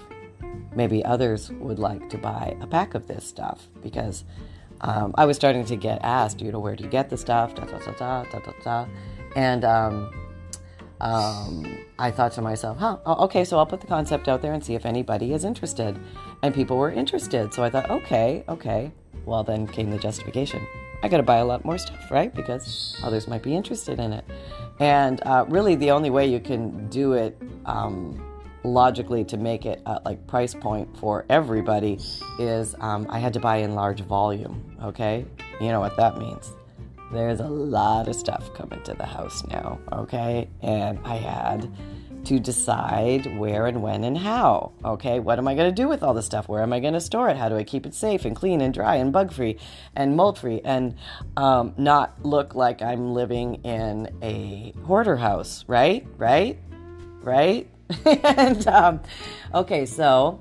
maybe 0.76 1.04
others 1.04 1.50
would 1.52 1.80
like 1.80 2.10
to 2.10 2.18
buy 2.18 2.56
a 2.62 2.68
pack 2.68 2.94
of 2.94 3.08
this 3.08 3.26
stuff 3.26 3.68
because 3.82 4.24
um, 4.82 5.14
I 5.18 5.26
was 5.26 5.36
starting 5.36 5.66
to 5.66 5.76
get 5.76 6.00
asked, 6.04 6.42
you 6.42 6.52
know, 6.52 6.60
where 6.60 6.76
do 6.76 6.84
you 6.84 6.90
get 6.90 7.10
the 7.10 7.18
stuff? 7.18 7.56
Da 7.56 7.66
da 7.66 7.80
da 7.80 7.92
da 7.94 8.24
da 8.24 8.40
da 8.40 8.52
da, 8.64 8.86
and 9.36 9.66
um, 9.66 10.12
um, 11.00 11.78
I 12.00 12.12
thought 12.12 12.32
to 12.34 12.42
myself, 12.42 12.78
huh, 12.78 12.98
okay, 13.06 13.44
so 13.44 13.58
I'll 13.58 13.66
put 13.66 13.82
the 13.82 13.88
concept 13.88 14.28
out 14.28 14.42
there 14.42 14.54
and 14.54 14.64
see 14.64 14.76
if 14.76 14.86
anybody 14.86 15.34
is 15.34 15.46
interested. 15.46 16.00
And 16.42 16.54
people 16.54 16.78
were 16.78 16.92
interested. 16.92 17.54
So 17.54 17.64
I 17.64 17.70
thought, 17.70 17.90
okay, 17.90 18.44
okay. 18.48 18.92
Well, 19.26 19.44
then 19.44 19.68
came 19.68 19.90
the 19.90 19.98
justification. 19.98 20.66
I 21.04 21.10
got 21.10 21.18
to 21.18 21.24
buy 21.24 21.38
a 21.38 21.46
lot 21.46 21.66
more 21.66 21.78
stuff, 21.78 22.10
right? 22.10 22.34
Because 22.34 23.00
others 23.04 23.28
might 23.28 23.44
be 23.44 23.56
interested 23.56 24.00
in 24.00 24.14
it. 24.14 24.26
And 24.80 25.22
uh, 25.26 25.46
really, 25.48 25.76
the 25.76 25.92
only 25.92 26.10
way 26.10 26.28
you 26.28 26.40
can 26.40 26.88
do 26.90 27.14
it 27.14 27.42
um, 27.66 28.24
logically 28.64 29.24
to 29.26 29.38
make 29.38 29.66
it 29.66 29.82
a 29.86 30.02
like 30.06 30.26
price 30.28 30.54
point 30.54 30.96
for 30.98 31.26
everybody 31.30 32.00
is 32.40 32.76
um, 32.80 33.08
I 33.10 33.20
had 33.20 33.34
to 33.34 33.40
buy 33.40 33.58
in 33.58 33.74
large 33.74 34.02
volume. 34.02 34.78
Okay, 34.84 35.26
you 35.60 35.70
know 35.70 35.80
what 35.80 35.98
that 35.98 36.18
means. 36.18 36.52
There's 37.12 37.40
a 37.40 37.48
lot 37.48 38.08
of 38.08 38.16
stuff 38.16 38.54
coming 38.54 38.82
to 38.84 38.94
the 38.94 39.06
house 39.06 39.46
now. 39.48 39.80
Okay, 39.94 40.50
and 40.62 41.00
I 41.04 41.16
had 41.16 41.72
to 42.28 42.40
decide 42.40 43.38
where 43.38 43.68
and 43.68 43.82
when 43.82 44.04
and 44.04 44.18
how. 44.18 44.74
Okay, 44.84 45.22
what 45.22 45.40
am 45.40 45.48
I 45.48 45.56
going 45.56 45.74
to 45.74 45.76
do 45.76 45.88
with 45.88 46.04
all 46.04 46.14
this 46.14 46.26
stuff? 46.26 46.50
Where 46.50 46.62
am 46.62 46.74
I 46.74 46.82
going 46.82 46.94
to 46.94 47.00
store 47.00 47.30
it? 47.30 47.38
How 47.38 47.48
do 47.48 47.56
I 47.56 47.64
keep 47.64 47.86
it 47.86 47.94
safe 47.94 48.26
and 48.26 48.36
clean 48.36 48.60
and 48.60 48.74
dry 48.74 48.96
and 48.96 49.14
bug 49.14 49.32
free 49.32 49.58
and 49.96 50.18
mold 50.18 50.38
free 50.38 50.60
and 50.66 50.96
um, 51.38 51.74
not 51.78 52.26
look 52.26 52.54
like 52.54 52.82
I'm 52.82 53.14
living 53.14 53.64
in 53.64 54.14
a 54.22 54.74
hoarder 54.86 55.16
house? 55.16 55.64
Right, 55.70 56.06
right, 56.18 56.60
right. 57.22 57.70
and 58.06 58.68
um, 58.68 59.00
okay, 59.54 59.86
so 59.86 60.38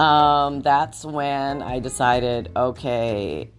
um, 0.00 0.62
that's 0.62 1.04
when 1.04 1.62
I 1.62 1.78
decided 1.78 2.50
okay, 2.56 3.52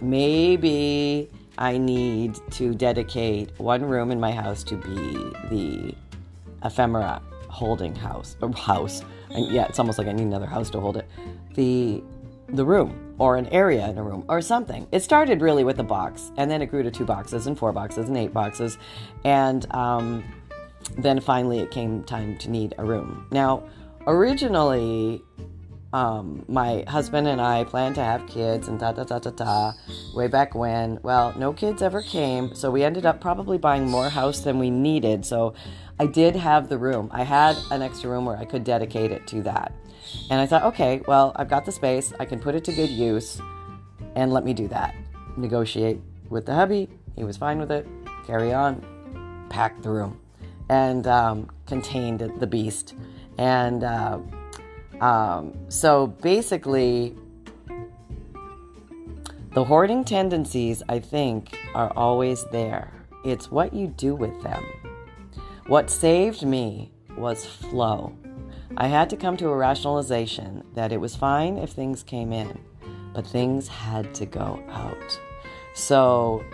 maybe 0.00 1.28
I 1.60 1.76
need 1.76 2.38
to 2.52 2.74
dedicate 2.74 3.50
one 3.58 3.84
room 3.84 4.10
in 4.10 4.18
my 4.18 4.32
house 4.32 4.64
to 4.64 4.76
be 4.76 5.14
the 5.50 5.94
ephemera 6.64 7.20
holding 7.48 7.94
house 7.94 8.36
or 8.40 8.50
house. 8.52 9.02
And 9.28 9.46
yeah, 9.52 9.66
it's 9.66 9.78
almost 9.78 9.98
like 9.98 10.08
I 10.08 10.12
need 10.12 10.22
another 10.22 10.46
house 10.46 10.70
to 10.70 10.80
hold 10.80 10.96
it. 10.96 11.06
The 11.54 12.02
the 12.48 12.64
room 12.64 13.14
or 13.18 13.36
an 13.36 13.46
area 13.48 13.86
in 13.88 13.98
a 13.98 14.02
room 14.02 14.24
or 14.28 14.40
something. 14.40 14.88
It 14.90 15.00
started 15.00 15.40
really 15.40 15.62
with 15.62 15.78
a 15.78 15.84
box, 15.84 16.32
and 16.36 16.50
then 16.50 16.62
it 16.62 16.66
grew 16.66 16.82
to 16.82 16.90
two 16.90 17.04
boxes 17.04 17.46
and 17.46 17.56
four 17.56 17.72
boxes 17.72 18.08
and 18.08 18.16
eight 18.16 18.32
boxes, 18.32 18.76
and 19.24 19.72
um, 19.74 20.24
then 20.96 21.20
finally 21.20 21.60
it 21.60 21.70
came 21.70 22.02
time 22.04 22.38
to 22.38 22.50
need 22.50 22.74
a 22.78 22.84
room. 22.84 23.26
Now, 23.30 23.62
originally 24.06 25.22
um, 25.92 26.44
my 26.48 26.84
husband 26.86 27.26
and 27.26 27.40
I 27.40 27.64
planned 27.64 27.96
to 27.96 28.04
have 28.04 28.26
kids 28.28 28.68
and 28.68 28.78
da 28.78 28.92
da 28.92 29.04
da 29.04 29.18
da 29.18 29.30
da 29.30 29.72
way 30.14 30.28
back 30.28 30.54
when. 30.54 31.00
Well, 31.02 31.34
no 31.36 31.52
kids 31.52 31.82
ever 31.82 32.02
came, 32.02 32.54
so 32.54 32.70
we 32.70 32.84
ended 32.84 33.06
up 33.06 33.20
probably 33.20 33.58
buying 33.58 33.88
more 33.88 34.08
house 34.08 34.40
than 34.40 34.58
we 34.58 34.70
needed. 34.70 35.26
So 35.26 35.54
I 35.98 36.06
did 36.06 36.36
have 36.36 36.68
the 36.68 36.78
room. 36.78 37.10
I 37.12 37.24
had 37.24 37.56
an 37.70 37.82
extra 37.82 38.08
room 38.10 38.24
where 38.24 38.36
I 38.36 38.44
could 38.44 38.62
dedicate 38.64 39.10
it 39.10 39.26
to 39.28 39.42
that. 39.42 39.72
And 40.30 40.40
I 40.40 40.46
thought, 40.46 40.62
okay, 40.64 41.02
well, 41.06 41.32
I've 41.36 41.48
got 41.48 41.64
the 41.64 41.72
space, 41.72 42.12
I 42.18 42.24
can 42.24 42.40
put 42.40 42.54
it 42.54 42.64
to 42.64 42.72
good 42.72 42.90
use, 42.90 43.40
and 44.16 44.32
let 44.32 44.44
me 44.44 44.54
do 44.54 44.66
that. 44.68 44.94
Negotiate 45.36 46.00
with 46.28 46.46
the 46.46 46.54
hubby, 46.54 46.88
he 47.16 47.24
was 47.24 47.36
fine 47.36 47.58
with 47.58 47.70
it, 47.70 47.86
carry 48.26 48.52
on, 48.52 49.46
pack 49.50 49.82
the 49.82 49.90
room, 49.90 50.20
and 50.68 51.06
um, 51.06 51.50
contained 51.66 52.20
the 52.20 52.46
beast. 52.46 52.94
And 53.38 53.84
uh, 53.84 54.20
um, 55.00 55.54
so 55.68 56.08
basically, 56.08 57.16
the 59.54 59.64
hoarding 59.64 60.04
tendencies, 60.04 60.82
I 60.88 61.00
think, 61.00 61.58
are 61.74 61.92
always 61.96 62.44
there. 62.52 62.92
It's 63.24 63.50
what 63.50 63.72
you 63.72 63.88
do 63.88 64.14
with 64.14 64.42
them. 64.42 64.64
What 65.66 65.90
saved 65.90 66.44
me 66.44 66.92
was 67.16 67.44
flow. 67.44 68.16
I 68.76 68.86
had 68.88 69.10
to 69.10 69.16
come 69.16 69.36
to 69.38 69.48
a 69.48 69.56
rationalization 69.56 70.64
that 70.74 70.92
it 70.92 71.00
was 71.00 71.16
fine 71.16 71.58
if 71.58 71.70
things 71.70 72.02
came 72.02 72.32
in, 72.32 72.58
but 73.12 73.26
things 73.26 73.68
had 73.68 74.14
to 74.16 74.26
go 74.26 74.62
out. 74.68 75.20
So, 75.74 76.44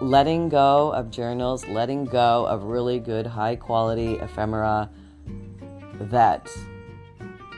letting 0.00 0.48
go 0.48 0.92
of 0.92 1.10
journals, 1.10 1.66
letting 1.66 2.04
go 2.04 2.46
of 2.46 2.64
really 2.64 3.00
good, 3.00 3.26
high 3.26 3.56
quality 3.56 4.14
ephemera 4.14 4.90
that 6.00 6.48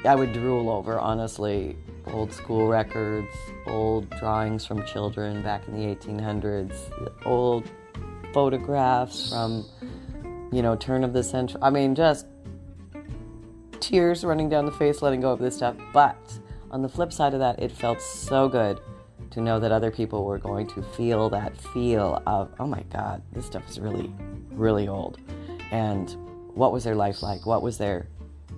I 0.05 0.15
would 0.15 0.33
drool 0.33 0.71
over, 0.71 0.99
honestly. 0.99 1.77
Old 2.07 2.33
school 2.33 2.67
records, 2.67 3.29
old 3.67 4.09
drawings 4.19 4.65
from 4.65 4.85
children 4.87 5.43
back 5.43 5.69
in 5.69 5.75
the 5.75 5.95
1800s, 5.95 6.75
old 7.27 7.71
photographs 8.33 9.29
from, 9.31 9.67
you 10.51 10.63
know, 10.63 10.75
turn 10.77 11.05
of 11.05 11.13
the 11.13 11.23
century. 11.23 11.61
I 11.63 11.71
mean, 11.71 11.95
just 11.95 12.27
tears 13.81 14.25
running 14.25 14.49
down 14.49 14.65
the 14.65 14.73
face, 14.73 15.03
letting 15.03 15.21
go 15.21 15.31
of 15.31 15.39
this 15.39 15.57
stuff. 15.57 15.77
But 15.93 16.17
on 16.71 16.83
the 16.83 16.89
flip 16.89 17.13
side 17.13 17.35
of 17.35 17.41
that, 17.41 17.61
it 17.61 17.71
felt 17.71 18.01
so 18.01 18.49
good 18.49 18.81
to 19.31 19.41
know 19.41 19.61
that 19.61 19.71
other 19.71 19.91
people 19.91 20.25
were 20.25 20.39
going 20.39 20.67
to 20.69 20.83
feel 20.83 21.29
that 21.31 21.57
feel 21.57 22.23
of, 22.27 22.53
oh 22.59 22.67
my 22.67 22.83
God, 22.93 23.23
this 23.33 23.47
stuff 23.47 23.69
is 23.69 23.79
really, 23.79 24.13
really 24.51 24.89
old. 24.89 25.19
And 25.71 26.11
what 26.55 26.73
was 26.73 26.83
their 26.83 26.97
life 26.97 27.23
like? 27.23 27.47
What 27.47 27.63
was 27.63 27.79
their 27.79 28.09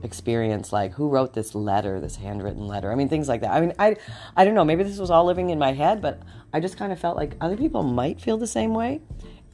experience 0.03 0.73
like 0.73 0.93
who 0.93 1.09
wrote 1.09 1.33
this 1.33 1.55
letter 1.55 2.01
this 2.01 2.17
handwritten 2.17 2.67
letter? 2.67 2.91
I 2.91 2.95
mean 2.95 3.09
things 3.09 3.29
like 3.29 3.43
that. 3.43 3.51
I 3.51 3.61
mean 3.61 3.73
i 3.79 3.97
i 4.37 4.45
don't 4.45 4.55
know. 4.55 4.65
Maybe 4.65 4.83
this 4.83 4.99
was 4.99 5.11
all 5.11 5.25
living 5.25 5.51
in 5.51 5.59
my 5.59 5.73
head 5.73 6.03
but 6.03 6.21
i 6.53 6.61
just 6.61 6.77
kind 6.77 6.93
of 6.93 6.99
felt 6.99 7.17
like 7.17 7.37
other 7.41 7.57
people 7.57 7.83
might 7.83 8.21
feel 8.21 8.37
the 8.37 8.47
same 8.47 8.75
way. 8.75 9.01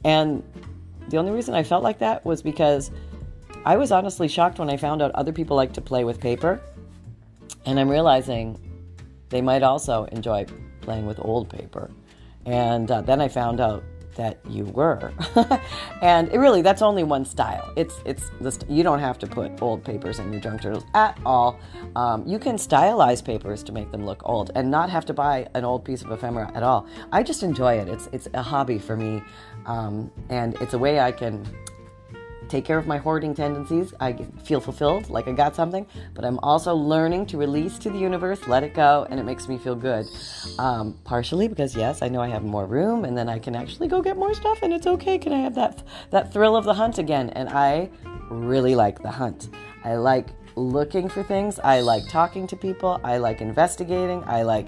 And 0.03 0.43
the 1.09 1.17
only 1.17 1.31
reason 1.31 1.55
i 1.55 1.63
felt 1.63 1.83
like 1.83 1.99
that 1.99 2.23
was 2.25 2.41
because 2.41 2.91
i 3.65 3.75
was 3.75 3.91
honestly 3.91 4.27
shocked 4.27 4.59
when 4.59 4.69
i 4.69 4.77
found 4.77 5.01
out 5.01 5.11
other 5.11 5.33
people 5.33 5.57
like 5.57 5.73
to 5.73 5.81
play 5.81 6.03
with 6.03 6.19
paper. 6.19 6.61
And 7.65 7.79
i'm 7.79 7.89
realizing 7.89 8.59
they 9.29 9.41
might 9.41 9.63
also 9.63 10.05
enjoy 10.05 10.45
playing 10.81 11.05
with 11.05 11.19
old 11.19 11.49
paper. 11.49 11.89
And 12.45 12.89
uh, 12.89 13.01
then 13.01 13.21
I 13.21 13.27
found 13.27 13.59
out 13.59 13.83
that 14.15 14.39
you 14.49 14.65
were. 14.65 15.13
and 16.01 16.29
it 16.29 16.37
really, 16.37 16.61
that's 16.61 16.81
only 16.81 17.03
one 17.03 17.25
style. 17.25 17.71
It's 17.75 18.01
it's 18.05 18.31
st- 18.41 18.69
you 18.69 18.83
don't 18.83 18.99
have 18.99 19.17
to 19.19 19.27
put 19.27 19.61
old 19.61 19.83
papers 19.83 20.19
in 20.19 20.31
your 20.31 20.41
junk 20.41 20.61
journals 20.61 20.83
at 20.93 21.17
all. 21.25 21.59
Um, 21.95 22.25
you 22.27 22.39
can 22.39 22.55
stylize 22.55 23.23
papers 23.23 23.63
to 23.63 23.71
make 23.71 23.91
them 23.91 24.05
look 24.05 24.21
old 24.25 24.51
and 24.55 24.69
not 24.69 24.89
have 24.89 25.05
to 25.05 25.13
buy 25.13 25.47
an 25.53 25.63
old 25.63 25.85
piece 25.85 26.01
of 26.01 26.11
ephemera 26.11 26.51
at 26.53 26.63
all. 26.63 26.87
I 27.11 27.23
just 27.23 27.43
enjoy 27.43 27.75
it. 27.79 27.87
It's 27.87 28.09
it's 28.11 28.27
a 28.33 28.41
hobby 28.41 28.79
for 28.79 28.95
me, 28.95 29.21
um, 29.65 30.11
and 30.29 30.55
it's 30.61 30.73
a 30.73 30.79
way 30.79 30.99
I 30.99 31.11
can 31.11 31.45
take 32.49 32.65
care 32.65 32.77
of 32.77 32.87
my 32.87 32.97
hoarding 32.97 33.33
tendencies. 33.33 33.93
I 33.99 34.13
feel 34.43 34.59
fulfilled, 34.59 35.09
like 35.09 35.27
I 35.27 35.31
got 35.31 35.55
something, 35.55 35.85
but 36.13 36.25
I'm 36.25 36.39
also 36.39 36.73
learning 36.75 37.27
to 37.27 37.37
release 37.37 37.77
to 37.79 37.89
the 37.89 37.97
universe, 37.97 38.47
let 38.47 38.63
it 38.63 38.73
go, 38.73 39.07
and 39.09 39.19
it 39.19 39.23
makes 39.23 39.47
me 39.47 39.57
feel 39.57 39.75
good. 39.75 40.07
Um, 40.57 40.97
partially 41.03 41.47
because 41.47 41.75
yes, 41.75 42.01
I 42.01 42.09
know 42.09 42.21
I 42.21 42.27
have 42.27 42.43
more 42.43 42.65
room, 42.65 43.05
and 43.05 43.17
then 43.17 43.29
I 43.29 43.39
can 43.39 43.55
actually 43.55 43.87
go 43.87 44.01
get 44.01 44.17
more 44.17 44.33
stuff, 44.33 44.59
and 44.63 44.73
it's 44.73 44.87
okay. 44.87 45.17
Can 45.17 45.33
I 45.33 45.39
have 45.39 45.55
that 45.55 45.83
that 46.09 46.33
thrill 46.33 46.55
of 46.55 46.65
the 46.65 46.73
hunt 46.73 46.97
again? 46.97 47.29
And 47.31 47.49
I 47.49 47.89
really 48.29 48.75
like 48.75 49.01
the 49.01 49.11
hunt. 49.11 49.49
I 49.83 49.95
like 49.95 50.27
looking 50.55 51.09
for 51.09 51.23
things. 51.23 51.59
I 51.59 51.81
like 51.81 52.07
talking 52.07 52.47
to 52.47 52.55
people. 52.55 52.99
I 53.03 53.17
like 53.17 53.41
investigating. 53.41 54.23
I 54.25 54.43
like 54.43 54.67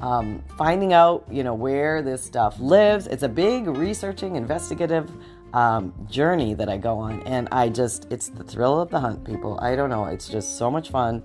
um, 0.00 0.42
finding 0.56 0.92
out, 0.92 1.26
you 1.30 1.42
know, 1.42 1.54
where 1.54 2.02
this 2.02 2.22
stuff 2.22 2.58
lives. 2.60 3.06
It's 3.06 3.22
a 3.22 3.28
big 3.28 3.66
researching, 3.66 4.36
investigative 4.36 5.10
um, 5.52 5.94
journey 6.10 6.54
that 6.54 6.68
I 6.68 6.76
go 6.76 6.98
on. 6.98 7.22
And 7.22 7.48
I 7.52 7.68
just, 7.68 8.06
it's 8.10 8.28
the 8.28 8.44
thrill 8.44 8.80
of 8.80 8.90
the 8.90 9.00
hunt, 9.00 9.24
people. 9.24 9.58
I 9.60 9.76
don't 9.76 9.90
know. 9.90 10.04
It's 10.06 10.28
just 10.28 10.58
so 10.58 10.70
much 10.70 10.90
fun 10.90 11.22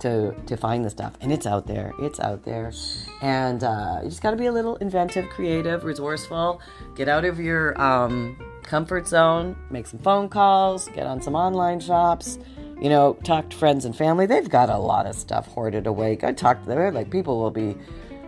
to 0.00 0.32
to 0.46 0.56
find 0.56 0.84
the 0.84 0.90
stuff 0.90 1.14
and 1.20 1.32
it's 1.32 1.46
out 1.46 1.66
there 1.66 1.92
it's 2.00 2.20
out 2.20 2.44
there 2.44 2.72
and 3.20 3.64
uh, 3.64 4.00
you 4.02 4.08
just 4.08 4.22
got 4.22 4.30
to 4.30 4.36
be 4.36 4.46
a 4.46 4.52
little 4.52 4.76
inventive 4.76 5.28
creative 5.30 5.84
resourceful 5.84 6.60
get 6.94 7.08
out 7.08 7.24
of 7.24 7.40
your 7.40 7.80
um, 7.80 8.38
comfort 8.62 9.06
zone 9.06 9.56
make 9.70 9.86
some 9.86 9.98
phone 10.00 10.28
calls 10.28 10.88
get 10.88 11.06
on 11.06 11.20
some 11.20 11.34
online 11.34 11.80
shops 11.80 12.38
you 12.80 12.88
know 12.88 13.14
talk 13.24 13.48
to 13.50 13.56
friends 13.56 13.84
and 13.84 13.96
family 13.96 14.26
they've 14.26 14.48
got 14.48 14.70
a 14.70 14.78
lot 14.78 15.06
of 15.06 15.14
stuff 15.14 15.46
hoarded 15.48 15.86
away 15.86 16.14
go 16.14 16.32
talk 16.32 16.60
to 16.62 16.68
them 16.68 16.94
like 16.94 17.10
people 17.10 17.40
will 17.40 17.50
be 17.50 17.76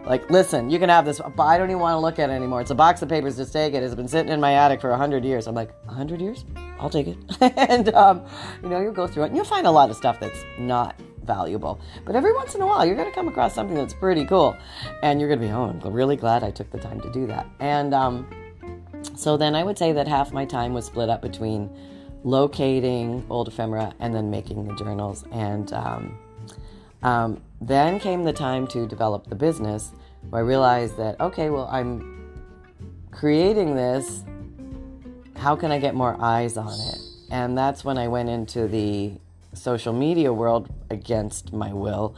like, 0.04 0.30
listen, 0.30 0.70
you 0.70 0.78
can 0.78 0.88
have 0.88 1.04
this, 1.04 1.20
I 1.38 1.58
don't 1.58 1.70
even 1.70 1.80
want 1.80 1.94
to 1.94 1.98
look 1.98 2.18
at 2.18 2.30
it 2.30 2.32
anymore. 2.32 2.60
It's 2.60 2.70
a 2.70 2.74
box 2.74 3.02
of 3.02 3.08
papers. 3.08 3.36
Just 3.36 3.52
take 3.52 3.74
it. 3.74 3.82
It's 3.82 3.94
been 3.94 4.08
sitting 4.08 4.32
in 4.32 4.40
my 4.40 4.54
attic 4.54 4.80
for 4.80 4.90
a 4.90 4.96
hundred 4.96 5.24
years. 5.24 5.46
I'm 5.46 5.54
like, 5.54 5.70
a 5.88 5.92
hundred 5.92 6.20
years? 6.20 6.44
I'll 6.78 6.90
take 6.90 7.08
it. 7.08 7.18
and 7.40 7.92
um, 7.94 8.24
you 8.62 8.68
know, 8.68 8.80
you'll 8.80 8.92
go 8.92 9.06
through 9.06 9.24
it, 9.24 9.26
and 9.26 9.36
you'll 9.36 9.44
find 9.44 9.66
a 9.66 9.70
lot 9.70 9.90
of 9.90 9.96
stuff 9.96 10.18
that's 10.18 10.44
not 10.58 10.98
valuable. 11.24 11.80
But 12.04 12.16
every 12.16 12.32
once 12.32 12.54
in 12.54 12.62
a 12.62 12.66
while, 12.66 12.84
you're 12.86 12.96
going 12.96 13.08
to 13.08 13.14
come 13.14 13.28
across 13.28 13.54
something 13.54 13.76
that's 13.76 13.94
pretty 13.94 14.24
cool, 14.24 14.56
and 15.02 15.20
you're 15.20 15.28
going 15.28 15.40
to 15.40 15.46
be, 15.46 15.52
oh, 15.52 15.78
I'm 15.84 15.92
really 15.92 16.16
glad 16.16 16.42
I 16.42 16.50
took 16.50 16.70
the 16.70 16.78
time 16.78 17.00
to 17.02 17.12
do 17.12 17.26
that. 17.26 17.46
And 17.60 17.92
um, 17.92 18.28
so 19.14 19.36
then 19.36 19.54
I 19.54 19.62
would 19.62 19.78
say 19.78 19.92
that 19.92 20.08
half 20.08 20.32
my 20.32 20.44
time 20.44 20.72
was 20.72 20.86
split 20.86 21.10
up 21.10 21.20
between 21.20 21.70
locating 22.24 23.24
old 23.30 23.48
ephemera 23.48 23.94
and 24.00 24.14
then 24.14 24.30
making 24.30 24.66
the 24.66 24.74
journals 24.74 25.24
and. 25.30 25.72
Um, 25.72 26.18
um, 27.02 27.42
then 27.60 28.00
came 28.00 28.24
the 28.24 28.32
time 28.32 28.66
to 28.68 28.86
develop 28.86 29.26
the 29.26 29.34
business 29.34 29.92
where 30.30 30.42
I 30.42 30.44
realized 30.44 30.96
that, 30.96 31.20
okay, 31.20 31.50
well, 31.50 31.68
I'm 31.70 32.32
creating 33.10 33.74
this. 33.74 34.24
How 35.36 35.56
can 35.56 35.70
I 35.70 35.78
get 35.78 35.94
more 35.94 36.16
eyes 36.20 36.56
on 36.56 36.72
it? 36.72 36.98
And 37.30 37.56
that's 37.56 37.84
when 37.84 37.98
I 37.98 38.08
went 38.08 38.28
into 38.28 38.66
the 38.66 39.12
social 39.54 39.92
media 39.92 40.32
world 40.32 40.68
against 40.90 41.52
my 41.52 41.72
will. 41.72 42.14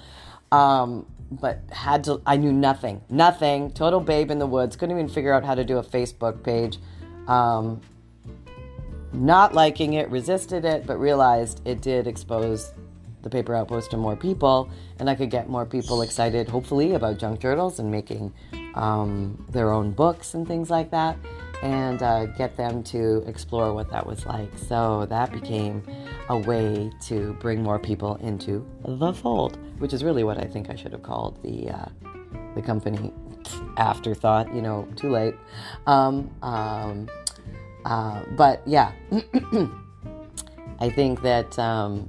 Um, 0.51 1.07
but 1.31 1.61
had 1.71 2.05
to, 2.05 2.21
I 2.27 2.37
knew 2.37 2.53
nothing, 2.53 3.01
nothing, 3.09 3.71
total 3.73 4.01
babe 4.01 4.31
in 4.31 4.39
the 4.39 4.47
woods, 4.47 4.77
couldn't 4.77 4.97
even 4.97 5.09
figure 5.09 5.33
out 5.33 5.45
how 5.45 5.55
to 5.55 5.65
do 5.65 5.79
a 5.79 5.83
Facebook 5.83 6.43
page. 6.43 6.79
Um, 7.27 7.81
not 9.13 9.55
liking 9.55 9.95
it, 9.95 10.11
resisted 10.11 10.65
it, 10.65 10.87
but 10.87 10.99
realized 10.99 11.61
it 11.67 11.81
did 11.81 12.07
expose 12.07 12.73
the 13.23 13.31
paper 13.31 13.55
outpost 13.55 13.91
to 13.93 13.97
more 13.97 14.17
people, 14.17 14.71
and 14.99 15.09
I 15.09 15.15
could 15.15 15.31
get 15.31 15.49
more 15.49 15.65
people 15.65 16.03
excited, 16.03 16.49
hopefully, 16.49 16.95
about 16.95 17.19
junk 17.19 17.41
journals 17.41 17.79
and 17.79 17.91
making 17.91 18.33
um, 18.75 19.45
their 19.51 19.71
own 19.71 19.93
books 19.93 20.35
and 20.35 20.47
things 20.47 20.71
like 20.71 20.91
that, 20.91 21.17
and 21.63 22.03
uh, 22.03 22.27
get 22.27 22.57
them 22.57 22.83
to 22.85 23.23
explore 23.27 23.73
what 23.73 23.91
that 23.91 24.07
was 24.07 24.27
like. 24.27 24.51
So 24.57 25.07
that 25.07 25.33
became 25.33 25.83
a 26.29 26.39
way 26.39 26.91
to 27.03 27.35
bring 27.35 27.63
more 27.63 27.79
people 27.79 28.17
into 28.17 28.67
the 28.85 29.13
fold, 29.13 29.59
which 29.79 29.93
is 29.93 30.03
really 30.03 30.25
what 30.25 30.39
I 30.39 30.45
think 30.45 30.71
I 30.71 30.75
should 30.75 30.93
have 30.93 31.03
called 31.03 31.43
the 31.43 31.71
uh, 31.71 31.89
the 32.55 32.63
company. 32.63 33.13
Afterthought, 33.77 34.55
you 34.55 34.63
know, 34.63 34.87
too 34.97 35.11
late. 35.11 35.35
Um, 35.87 36.31
um, 36.43 37.09
uh, 37.85 38.23
but 38.37 38.63
yeah, 38.67 38.93
I 40.79 40.91
think 40.91 41.23
that 41.23 41.59
um, 41.59 42.09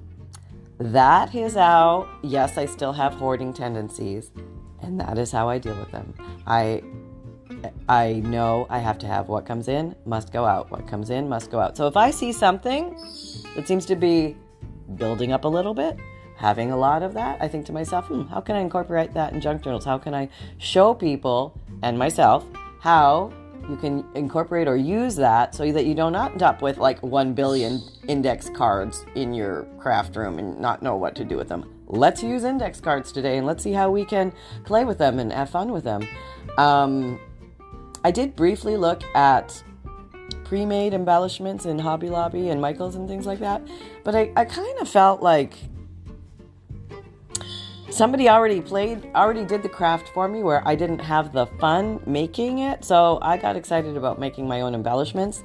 that 0.80 1.34
is 1.36 1.54
how, 1.56 2.10
yes, 2.22 2.58
I 2.58 2.66
still 2.66 2.94
have 2.94 3.14
hoarding 3.14 3.54
tendencies, 3.54 4.32
and 4.82 5.00
that 5.00 5.18
is 5.18 5.32
how 5.32 5.50
I 5.50 5.58
deal 5.58 5.76
with 5.76 5.92
them. 5.92 6.14
I 6.46 6.84
I 7.88 8.14
know 8.26 8.68
I 8.70 8.80
have 8.80 8.98
to 9.00 9.08
have 9.08 9.30
what 9.30 9.46
comes 9.46 9.68
in 9.68 9.96
must 10.06 10.34
go 10.34 10.46
out. 10.46 10.72
What 10.72 10.88
comes 10.88 11.10
in 11.10 11.30
must 11.30 11.52
go 11.52 11.60
out. 11.60 11.78
So 11.78 11.88
if 11.88 11.96
I 11.96 12.12
see 12.12 12.32
something 12.32 12.98
that 13.56 13.68
seems 13.68 13.86
to 13.86 13.96
be 13.96 14.36
building 14.96 15.32
up 15.32 15.46
a 15.46 15.48
little 15.48 15.74
bit, 15.74 15.98
having 16.36 16.72
a 16.72 16.78
lot 16.78 17.04
of 17.04 17.14
that, 17.14 17.42
I 17.42 17.48
think 17.48 17.66
to 17.68 17.72
myself, 17.72 18.08
hmm, 18.08 18.24
how 18.24 18.42
can 18.42 18.56
I 18.56 18.60
incorporate 18.60 19.14
that 19.14 19.34
in 19.34 19.40
junk 19.40 19.64
journals? 19.64 19.86
How 19.86 19.98
can 19.98 20.14
I 20.14 20.30
show 20.58 20.94
people 20.94 21.58
and 21.84 21.98
myself 21.98 22.46
how 22.80 23.32
you 23.70 23.78
can 23.78 24.06
incorporate 24.16 24.68
or 24.68 24.76
use 24.76 25.16
that 25.16 25.56
so 25.56 25.72
that 25.72 25.86
you 25.86 25.96
don't 25.96 26.16
end 26.16 26.44
up 26.44 26.62
with 26.62 26.78
like 26.78 27.02
1 27.02 27.34
billion 27.34 27.82
index 28.08 28.50
cards 28.50 29.06
in 29.16 29.34
your 29.34 29.64
craft 29.80 30.16
room 30.16 30.40
and 30.40 30.60
not 30.60 30.82
know 30.82 30.96
what 30.96 31.16
to 31.16 31.24
do 31.24 31.38
with 31.38 31.50
them. 31.50 31.70
Let's 31.88 32.24
use 32.24 32.44
index 32.44 32.82
cards 32.82 33.12
today 33.12 33.38
and 33.38 33.46
let's 33.46 33.64
see 33.64 33.74
how 33.74 33.92
we 33.92 34.06
can 34.06 34.34
play 34.66 34.84
with 34.84 34.98
them 34.98 35.20
and 35.20 35.32
have 35.32 35.50
fun 35.50 35.72
with 35.72 35.84
them. 35.84 36.08
Um, 36.58 37.20
I 38.04 38.12
did 38.12 38.36
briefly 38.36 38.78
look 38.78 39.04
at 39.16 39.64
pre 40.44 40.66
made 40.66 40.94
embellishments 40.94 41.66
in 41.66 41.80
Hobby 41.80 42.10
Lobby 42.10 42.50
and 42.50 42.60
Michaels 42.60 42.96
and 42.96 43.08
things 43.08 43.26
like 43.26 43.40
that, 43.40 43.62
but 44.04 44.16
I, 44.16 44.32
I 44.36 44.46
kind 44.46 44.80
of 44.80 44.90
felt 44.90 45.22
like 45.22 45.58
somebody 47.94 48.28
already 48.28 48.60
played 48.60 49.08
already 49.14 49.46
did 49.46 49.62
the 49.62 49.70
craft 49.70 50.10
for 50.10 50.28
me 50.28 50.42
where 50.42 50.68
i 50.68 50.74
didn't 50.74 50.98
have 50.98 51.32
the 51.32 51.46
fun 51.46 52.02
making 52.08 52.60
it. 52.60 52.84
So 52.84 53.20
i 53.22 53.38
got 53.38 53.56
excited 53.56 53.96
about 53.96 54.20
making 54.20 54.48
my 54.48 54.62
own 54.62 54.74
embellishments. 54.74 55.44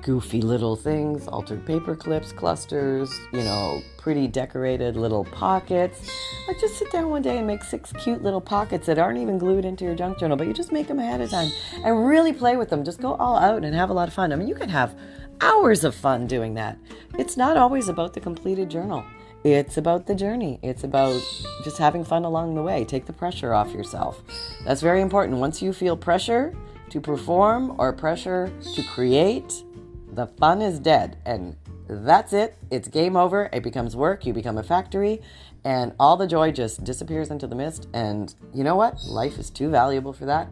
Goofy 0.00 0.42
little 0.42 0.76
things 0.76 1.26
altered 1.26 1.66
paper 1.66 1.96
clips 1.96 2.32
clusters 2.32 3.12
you 3.32 3.42
know 3.42 3.82
pretty 3.98 4.28
decorated 4.28 4.96
little 4.96 5.24
pockets. 5.24 6.08
I 6.48 6.52
just 6.60 6.78
sit 6.78 6.92
down 6.92 7.10
one 7.10 7.22
day 7.22 7.38
and 7.38 7.48
make 7.48 7.64
six 7.64 7.92
cute 7.98 8.22
little 8.22 8.40
pockets 8.40 8.86
that 8.86 9.00
aren't 9.00 9.18
even 9.18 9.36
glued 9.36 9.64
into 9.64 9.84
your 9.84 9.96
junk 9.96 10.18
journal 10.18 10.36
but 10.36 10.46
you 10.46 10.52
just 10.52 10.70
make 10.70 10.86
them 10.86 11.00
ahead 11.00 11.20
of 11.20 11.30
time 11.30 11.50
and 11.84 12.06
really 12.06 12.32
play 12.32 12.56
with 12.56 12.68
them 12.70 12.84
just 12.84 13.00
go 13.00 13.14
all 13.14 13.36
out 13.36 13.64
and 13.64 13.74
have 13.74 13.90
a 13.90 13.92
lot 13.92 14.06
of 14.06 14.14
fun. 14.14 14.32
I 14.32 14.36
mean 14.36 14.46
you 14.46 14.54
can 14.54 14.68
have 14.68 14.96
hours 15.40 15.82
of 15.82 15.96
fun 15.96 16.28
doing 16.28 16.54
that. 16.54 16.78
It's 17.18 17.36
not 17.36 17.56
always 17.56 17.88
about 17.88 18.14
the 18.14 18.20
completed 18.20 18.70
journal 18.70 19.04
it's 19.44 19.76
about 19.76 20.06
the 20.06 20.14
journey. 20.14 20.58
It's 20.62 20.84
about 20.84 21.20
just 21.64 21.78
having 21.78 22.04
fun 22.04 22.24
along 22.24 22.54
the 22.54 22.62
way. 22.62 22.84
Take 22.84 23.06
the 23.06 23.12
pressure 23.12 23.52
off 23.52 23.72
yourself. 23.72 24.22
That's 24.64 24.80
very 24.80 25.00
important. 25.00 25.38
Once 25.38 25.60
you 25.60 25.72
feel 25.72 25.96
pressure 25.96 26.54
to 26.90 27.00
perform 27.00 27.74
or 27.78 27.92
pressure 27.92 28.52
to 28.74 28.82
create, 28.84 29.64
the 30.12 30.26
fun 30.26 30.62
is 30.62 30.78
dead. 30.78 31.16
And 31.26 31.56
that's 31.88 32.32
it. 32.32 32.56
It's 32.70 32.88
game 32.88 33.16
over. 33.16 33.48
It 33.52 33.62
becomes 33.62 33.96
work. 33.96 34.24
You 34.24 34.32
become 34.32 34.58
a 34.58 34.62
factory. 34.62 35.20
And 35.64 35.92
all 35.98 36.16
the 36.16 36.26
joy 36.26 36.52
just 36.52 36.84
disappears 36.84 37.30
into 37.30 37.46
the 37.46 37.54
mist. 37.54 37.88
And 37.92 38.34
you 38.54 38.62
know 38.62 38.76
what? 38.76 39.02
Life 39.04 39.38
is 39.38 39.50
too 39.50 39.70
valuable 39.70 40.12
for 40.12 40.26
that. 40.26 40.48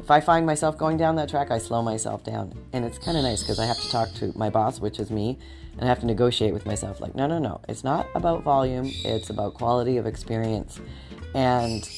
If 0.00 0.10
I 0.10 0.20
find 0.20 0.44
myself 0.44 0.76
going 0.76 0.96
down 0.96 1.14
that 1.16 1.28
track, 1.28 1.52
I 1.52 1.58
slow 1.58 1.80
myself 1.80 2.24
down. 2.24 2.58
And 2.72 2.84
it's 2.84 2.98
kind 2.98 3.16
of 3.16 3.22
nice 3.22 3.42
because 3.42 3.60
I 3.60 3.66
have 3.66 3.78
to 3.78 3.90
talk 3.90 4.12
to 4.14 4.32
my 4.36 4.50
boss, 4.50 4.80
which 4.80 4.98
is 4.98 5.12
me, 5.12 5.38
and 5.72 5.82
I 5.82 5.86
have 5.86 6.00
to 6.00 6.06
negotiate 6.06 6.52
with 6.52 6.66
myself 6.66 7.00
like, 7.00 7.14
no, 7.14 7.26
no, 7.26 7.38
no. 7.38 7.60
It's 7.68 7.82
not 7.82 8.06
about 8.14 8.42
volume, 8.42 8.90
it's 9.04 9.30
about 9.30 9.54
quality 9.54 9.96
of 9.96 10.06
experience. 10.06 10.80
And 11.34 11.88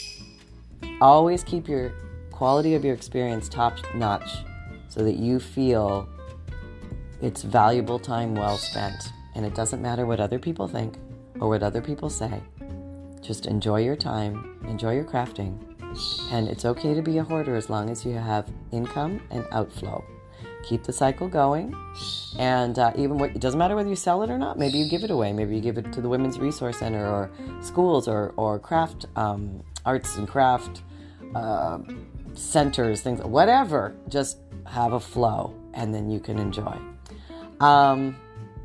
always 1.01 1.43
keep 1.43 1.69
your 1.69 1.93
quality 2.31 2.75
of 2.75 2.85
your 2.85 2.95
experience 2.95 3.49
top 3.49 3.77
notch 3.95 4.31
so 4.89 5.03
that 5.03 5.17
you 5.17 5.41
feel 5.41 6.09
it's 7.21 7.43
valuable 7.43 7.99
time 7.99 8.35
well 8.35 8.59
spent. 8.59 9.13
And 9.35 9.45
it 9.45 9.55
doesn't 9.55 9.83
matter 9.83 10.07
what 10.07 10.21
other 10.21 10.39
people 10.39 10.69
think 10.69 10.97
or 11.41 11.49
what 11.49 11.63
other 11.63 11.81
people 11.81 12.09
say. 12.11 12.41
Just 13.21 13.47
enjoy 13.47 13.83
your 13.83 13.97
time, 13.97 14.57
enjoy 14.69 14.95
your 14.95 15.05
crafting, 15.05 15.59
and 16.31 16.49
it's 16.49 16.65
okay 16.65 16.95
to 16.95 17.03
be 17.03 17.19
a 17.19 17.25
hoarder 17.25 17.57
as 17.57 17.71
long 17.71 17.91
as 17.91 18.05
you 18.05 18.13
have 18.13 18.49
income 18.71 19.21
and 19.31 19.45
outflow 19.51 20.05
keep 20.65 20.85
the 20.85 20.93
cycle 20.93 21.29
going. 21.29 21.75
And 22.39 22.79
uh, 22.79 22.93
even 22.97 23.19
what, 23.19 23.31
it 23.31 23.41
doesn't 23.41 23.59
matter 23.59 23.77
whether 23.77 23.89
you 23.89 23.97
sell 23.97 24.23
it 24.23 24.31
or 24.31 24.39
not. 24.39 24.59
Maybe 24.59 24.79
you 24.79 24.89
give 24.89 25.05
it 25.05 25.11
away. 25.11 25.33
Maybe 25.33 25.55
you 25.55 25.61
give 25.61 25.79
it 25.79 25.93
to 25.93 26.01
the 26.01 26.09
Women's 26.09 26.39
Resource 26.39 26.79
Center 26.79 27.07
or 27.07 27.31
schools 27.63 28.09
or, 28.09 28.33
or 28.37 28.59
craft, 28.59 29.07
um, 29.17 29.63
arts 29.85 30.17
and 30.17 30.27
craft 30.27 30.83
uh, 31.35 31.79
centers, 32.35 33.03
things, 33.03 33.21
whatever. 33.23 33.95
Just 34.09 34.39
have 34.67 34.93
a 34.93 35.01
flow 35.01 35.55
and 35.75 35.95
then 35.95 36.11
you 36.11 36.21
can 36.21 36.39
enjoy. 36.39 36.77
Um, 37.61 38.17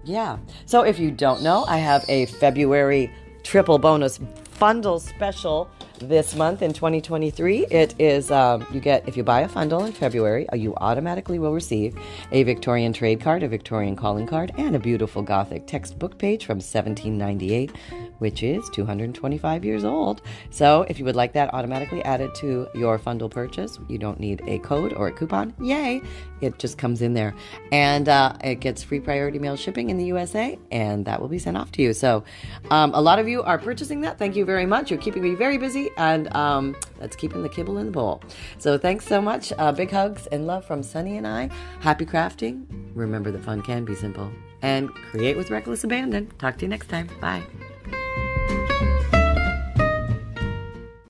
yeah. 0.03 0.37
So 0.65 0.81
if 0.81 0.99
you 0.99 1.11
don't 1.11 1.43
know, 1.43 1.65
I 1.67 1.77
have 1.77 2.05
a 2.07 2.25
February 2.27 3.11
triple 3.43 3.77
bonus 3.77 4.19
bundle 4.59 4.99
special 4.99 5.69
this 5.99 6.35
month 6.35 6.61
in 6.61 6.73
2023. 6.73 7.65
It 7.67 7.95
is, 7.99 8.31
um, 8.31 8.65
you 8.71 8.79
get, 8.79 9.07
if 9.07 9.17
you 9.17 9.23
buy 9.23 9.41
a 9.41 9.49
fundle 9.49 9.85
in 9.85 9.91
February, 9.91 10.47
uh, 10.49 10.55
you 10.55 10.75
automatically 10.77 11.39
will 11.39 11.53
receive 11.53 11.97
a 12.31 12.43
Victorian 12.43 12.93
trade 12.93 13.21
card, 13.21 13.43
a 13.43 13.47
Victorian 13.47 13.95
calling 13.95 14.27
card, 14.27 14.51
and 14.57 14.75
a 14.75 14.79
beautiful 14.79 15.21
Gothic 15.21 15.67
textbook 15.67 16.17
page 16.17 16.45
from 16.45 16.57
1798 16.57 17.71
which 18.19 18.43
is 18.43 18.69
225 18.69 19.65
years 19.65 19.83
old. 19.83 20.21
So 20.51 20.85
if 20.87 20.99
you 20.99 21.05
would 21.05 21.15
like 21.15 21.33
that 21.33 21.53
automatically 21.53 22.03
added 22.03 22.35
to 22.35 22.67
your 22.75 22.99
Fundle 22.99 23.31
purchase, 23.31 23.79
you 23.87 23.97
don't 23.97 24.19
need 24.19 24.41
a 24.45 24.59
code 24.59 24.93
or 24.93 25.07
a 25.07 25.11
coupon. 25.11 25.53
Yay! 25.59 26.01
It 26.41 26.59
just 26.59 26.77
comes 26.77 27.01
in 27.01 27.13
there. 27.13 27.35
And 27.71 28.07
uh, 28.09 28.33
it 28.43 28.55
gets 28.55 28.83
free 28.83 28.99
priority 28.99 29.39
mail 29.39 29.55
shipping 29.55 29.89
in 29.89 29.97
the 29.97 30.05
USA, 30.05 30.57
and 30.71 31.05
that 31.05 31.21
will 31.21 31.27
be 31.27 31.39
sent 31.39 31.57
off 31.57 31.71
to 31.73 31.81
you. 31.81 31.93
So 31.93 32.23
um, 32.69 32.93
a 32.93 33.01
lot 33.01 33.19
of 33.19 33.27
you 33.27 33.43
are 33.43 33.57
purchasing 33.57 34.01
that. 34.01 34.17
Thank 34.17 34.35
you 34.35 34.45
very 34.45 34.65
much. 34.65 34.89
You're 34.89 34.99
keeping 34.99 35.23
me 35.23 35.35
very 35.35 35.57
busy, 35.57 35.89
and 35.97 36.33
um, 36.35 36.75
that's 36.99 37.15
keeping 37.15 37.41
the 37.41 37.49
kibble 37.49 37.77
in 37.77 37.85
the 37.85 37.91
bowl. 37.91 38.21
So 38.57 38.77
thanks 38.77 39.05
so 39.05 39.21
much. 39.21 39.53
Uh, 39.57 39.71
big 39.71 39.91
hugs 39.91 40.27
and 40.27 40.47
love 40.47 40.65
from 40.65 40.83
Sunny 40.83 41.17
and 41.17 41.27
I. 41.27 41.49
Happy 41.81 42.05
crafting. 42.05 42.65
Remember 42.93 43.31
that 43.31 43.43
fun 43.43 43.61
can 43.61 43.85
be 43.85 43.95
simple. 43.95 44.31
And 44.61 44.93
create 44.93 45.37
with 45.37 45.51
reckless 45.51 45.83
abandon. 45.83 46.27
Talk 46.37 46.57
to 46.57 46.65
you 46.65 46.69
next 46.69 46.87
time. 46.87 47.09
Bye. 47.21 47.43